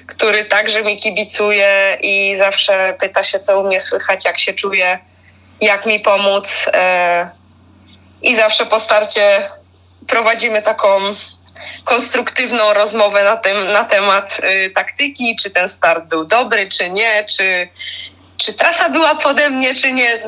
który 0.06 0.44
także 0.44 0.82
mi 0.82 0.98
kibicuje 0.98 1.98
i 2.02 2.36
zawsze 2.36 2.94
pyta 3.00 3.24
się, 3.24 3.40
co 3.40 3.60
u 3.60 3.66
mnie 3.66 3.80
słychać, 3.80 4.24
jak 4.24 4.38
się 4.38 4.54
czuję, 4.54 4.98
jak 5.60 5.86
mi 5.86 6.00
pomóc. 6.00 6.66
E, 6.74 7.30
I 8.22 8.36
zawsze 8.36 8.66
po 8.66 8.80
starcie 8.80 9.48
prowadzimy 10.08 10.62
taką 10.62 11.14
konstruktywną 11.84 12.72
rozmowę 12.74 13.24
na, 13.24 13.36
tym, 13.36 13.64
na 13.64 13.84
temat 13.84 14.40
y, 14.66 14.70
taktyki, 14.70 15.36
czy 15.42 15.50
ten 15.50 15.68
start 15.68 16.04
był 16.04 16.24
dobry, 16.24 16.68
czy 16.68 16.90
nie, 16.90 17.24
czy, 17.24 17.68
czy 18.36 18.54
trasa 18.54 18.88
była 18.88 19.14
pode 19.14 19.50
mnie, 19.50 19.74
czy 19.74 19.92
nie. 19.92 20.18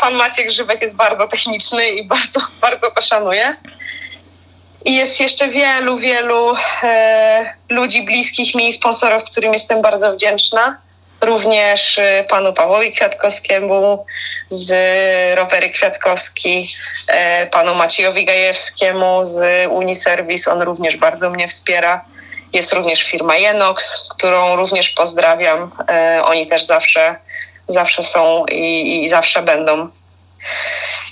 Pan 0.00 0.14
Maciek 0.14 0.50
Żywek 0.50 0.82
jest 0.82 0.96
bardzo 0.96 1.28
techniczny 1.28 1.88
i 1.88 2.04
bardzo, 2.04 2.40
bardzo 2.60 2.90
to 2.90 3.00
szanuje. 3.00 3.56
I 4.84 4.94
jest 4.94 5.20
jeszcze 5.20 5.48
wielu, 5.48 5.96
wielu 5.96 6.54
e, 6.82 7.54
ludzi 7.68 8.02
bliskich 8.02 8.54
mi, 8.54 8.72
sponsorów, 8.72 9.24
którym 9.24 9.52
jestem 9.52 9.82
bardzo 9.82 10.12
wdzięczna. 10.12 10.78
Również 11.20 11.98
e, 11.98 12.24
panu 12.28 12.52
Pawłowi 12.52 12.92
Kwiatkowskiemu 12.92 14.06
z 14.48 14.68
Rowery 15.36 15.70
Kwiatkowski, 15.70 16.74
e, 17.08 17.46
panu 17.46 17.74
Maciejowi 17.74 18.24
Gajewskiemu 18.24 19.24
z 19.24 19.66
Uniserwis. 19.70 20.48
On 20.48 20.62
również 20.62 20.96
bardzo 20.96 21.30
mnie 21.30 21.48
wspiera. 21.48 22.04
Jest 22.52 22.72
również 22.72 23.02
firma 23.02 23.36
Jenox, 23.36 24.08
którą 24.10 24.56
również 24.56 24.90
pozdrawiam. 24.90 25.72
E, 25.88 26.22
oni 26.24 26.46
też 26.46 26.64
zawsze 26.66 27.16
zawsze 27.68 28.02
są 28.02 28.46
i, 28.46 29.02
i 29.04 29.08
zawsze 29.08 29.42
będą. 29.42 29.88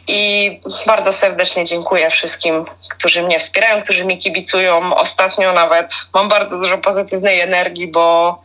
I 0.08 0.60
bardzo 0.86 1.12
serdecznie 1.12 1.64
dziękuję 1.64 2.10
wszystkim, 2.10 2.64
którzy 2.98 3.22
mnie 3.22 3.38
wspierają, 3.38 3.82
którzy 3.82 4.04
mi 4.04 4.18
kibicują. 4.18 4.94
Ostatnio 4.94 5.52
nawet 5.52 5.92
mam 6.14 6.28
bardzo 6.28 6.58
dużo 6.58 6.78
pozytywnej 6.78 7.40
energii, 7.40 7.88
bo, 7.88 8.38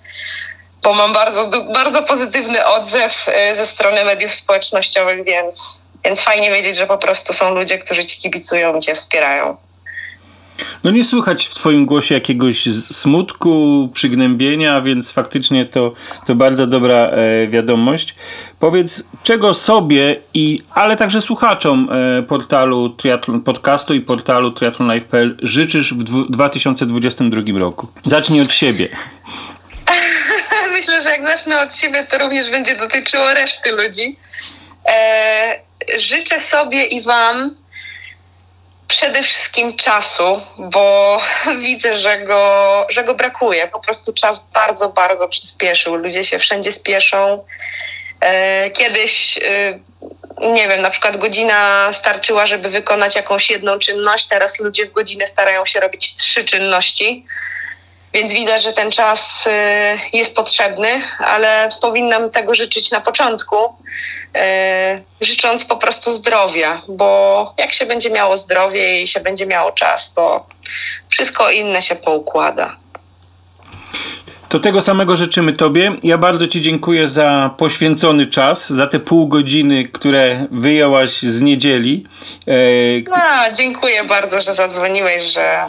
bo 0.83 0.93
mam 0.93 1.13
bardzo, 1.13 1.49
bardzo 1.73 2.03
pozytywny 2.03 2.65
odzew 2.65 3.27
y, 3.27 3.55
ze 3.55 3.67
strony 3.67 4.05
mediów 4.05 4.33
społecznościowych, 4.33 5.23
więc 5.23 5.81
Więc 6.05 6.21
fajnie 6.21 6.51
wiedzieć, 6.51 6.77
że 6.77 6.87
po 6.87 6.97
prostu 6.97 7.33
są 7.33 7.53
ludzie, 7.53 7.77
którzy 7.79 8.05
ci 8.05 8.17
kibicują 8.17 8.77
i 8.77 8.81
cię 8.81 8.95
wspierają. 8.95 9.57
No 10.83 10.91
nie 10.91 11.03
słychać 11.03 11.45
w 11.45 11.55
twoim 11.55 11.85
głosie 11.85 12.15
jakiegoś 12.15 12.63
smutku, 12.91 13.89
przygnębienia, 13.93 14.81
więc 14.81 15.11
faktycznie 15.11 15.65
to, 15.65 15.93
to 16.27 16.35
bardzo 16.35 16.67
dobra 16.67 16.95
e, 16.95 17.47
wiadomość. 17.47 18.15
Powiedz, 18.59 19.03
czego 19.23 19.53
sobie 19.53 20.19
i, 20.33 20.59
ale 20.73 20.97
także 20.97 21.21
słuchaczom 21.21 21.89
e, 21.91 22.23
portalu 22.23 22.89
triathlon, 22.89 23.41
podcastu 23.41 23.93
i 23.93 24.01
portalu 24.01 24.51
triathlonlife.pl 24.51 25.37
życzysz 25.41 25.93
w 25.93 26.03
dwu, 26.03 26.25
2022 26.25 27.59
roku? 27.59 27.87
Zacznij 28.05 28.41
od 28.41 28.53
siebie. 28.53 28.89
Myślę, 30.73 31.01
że 31.01 31.09
jak 31.09 31.21
zacznę 31.21 31.61
od 31.61 31.75
siebie, 31.75 32.07
to 32.09 32.17
również 32.17 32.51
będzie 32.51 32.77
dotyczyło 32.77 33.33
reszty 33.33 33.71
ludzi. 33.71 34.15
E, 34.85 35.59
życzę 35.97 36.39
sobie 36.39 36.85
i 36.85 37.01
Wam 37.01 37.55
przede 38.91 39.23
wszystkim 39.23 39.77
czasu, 39.77 40.41
bo 40.57 41.17
widzę, 41.63 41.95
że 41.95 42.17
go, 42.17 42.85
że 42.89 43.03
go 43.03 43.13
brakuje. 43.13 43.67
Po 43.67 43.79
prostu 43.79 44.13
czas 44.13 44.47
bardzo, 44.53 44.89
bardzo 44.89 45.27
przyspieszył. 45.27 45.95
Ludzie 45.95 46.23
się 46.23 46.39
wszędzie 46.39 46.71
spieszą. 46.71 47.45
E, 48.21 48.69
kiedyś, 48.69 49.37
e, 49.37 49.79
nie 50.53 50.67
wiem, 50.67 50.81
na 50.81 50.89
przykład 50.89 51.17
godzina 51.17 51.89
starczyła, 51.93 52.45
żeby 52.45 52.69
wykonać 52.69 53.15
jakąś 53.15 53.49
jedną 53.49 53.79
czynność. 53.79 54.27
Teraz 54.27 54.59
ludzie 54.59 54.85
w 54.85 54.91
godzinę 54.91 55.27
starają 55.27 55.65
się 55.65 55.79
robić 55.79 56.15
trzy 56.15 56.45
czynności. 56.45 57.25
Więc 58.13 58.33
widać, 58.33 58.63
że 58.63 58.73
ten 58.73 58.91
czas 58.91 59.47
y, 59.47 60.17
jest 60.17 60.35
potrzebny, 60.35 61.01
ale 61.19 61.69
powinnam 61.81 62.29
tego 62.29 62.53
życzyć 62.53 62.91
na 62.91 63.01
początku, 63.01 63.55
y, 63.65 65.25
życząc 65.25 65.65
po 65.65 65.77
prostu 65.77 66.11
zdrowia, 66.11 66.81
bo 66.87 67.53
jak 67.57 67.71
się 67.71 67.85
będzie 67.85 68.09
miało 68.09 68.37
zdrowie 68.37 69.01
i 69.01 69.07
się 69.07 69.19
będzie 69.19 69.45
miało 69.45 69.71
czas, 69.71 70.13
to 70.13 70.45
wszystko 71.09 71.49
inne 71.49 71.81
się 71.81 71.95
poukłada. 71.95 72.81
To 74.51 74.59
tego 74.59 74.81
samego 74.81 75.15
życzymy 75.15 75.53
Tobie. 75.53 75.95
Ja 76.03 76.17
bardzo 76.17 76.47
Ci 76.47 76.61
dziękuję 76.61 77.07
za 77.07 77.55
poświęcony 77.57 78.25
czas, 78.25 78.69
za 78.69 78.87
te 78.87 78.99
pół 78.99 79.27
godziny, 79.27 79.87
które 79.87 80.47
wyjęłaś 80.51 81.21
z 81.21 81.41
niedzieli. 81.41 82.05
E... 82.47 82.53
No, 83.09 83.53
dziękuję 83.57 84.03
bardzo, 84.03 84.41
że 84.41 84.55
zadzwoniłeś, 84.55 85.23
że 85.23 85.65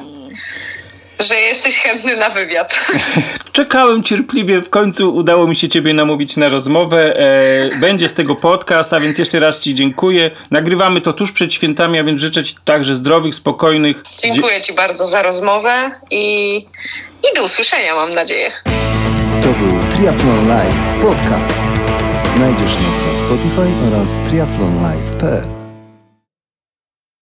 że 1.20 1.35
jesteś 1.35 1.79
chętny 1.79 2.16
na 2.16 2.31
wywiad. 2.31 2.75
Czekałem 3.53 4.03
cierpliwie, 4.03 4.61
w 4.61 4.70
końcu 4.70 5.14
udało 5.14 5.46
mi 5.46 5.57
się 5.57 5.68
Ciebie 5.68 5.94
namówić 5.94 6.37
na 6.37 6.48
rozmowę. 6.48 7.16
E, 7.16 7.79
będzie 7.81 8.09
z 8.09 8.14
tego 8.14 8.37
podcast, 8.37 8.92
a 8.92 9.01
więc 9.01 9.18
jeszcze 9.18 9.40
raz 9.40 9.61
Ci 9.61 9.75
dziękuję. 9.75 10.31
Nagrywamy 10.51 11.01
to 11.01 11.12
tuż 11.12 11.33
przed 11.33 11.53
świętami, 11.53 11.98
a 11.98 12.05
więc 12.05 12.20
życzę 12.20 12.44
Ci 12.44 12.55
także 12.64 12.94
zdrowych, 12.94 13.35
spokojnych. 13.35 14.03
Dziękuję 14.18 14.61
Ci 14.61 14.72
bardzo 14.72 15.07
za 15.07 15.22
rozmowę 15.22 15.90
i, 16.11 16.57
i 17.22 17.37
do 17.37 17.42
usłyszenia, 17.42 17.94
mam 17.94 18.09
nadzieję. 18.09 18.53
To 19.42 19.48
był 19.48 19.90
Triathlon 19.90 20.48
Live 20.48 21.01
Podcast. 21.01 21.62
Znajdziesz 22.37 22.75
nas 22.75 23.07
na 23.09 23.14
Spotify 23.18 23.87
oraz 23.88 24.18
triathlonlive.pl 24.29 25.62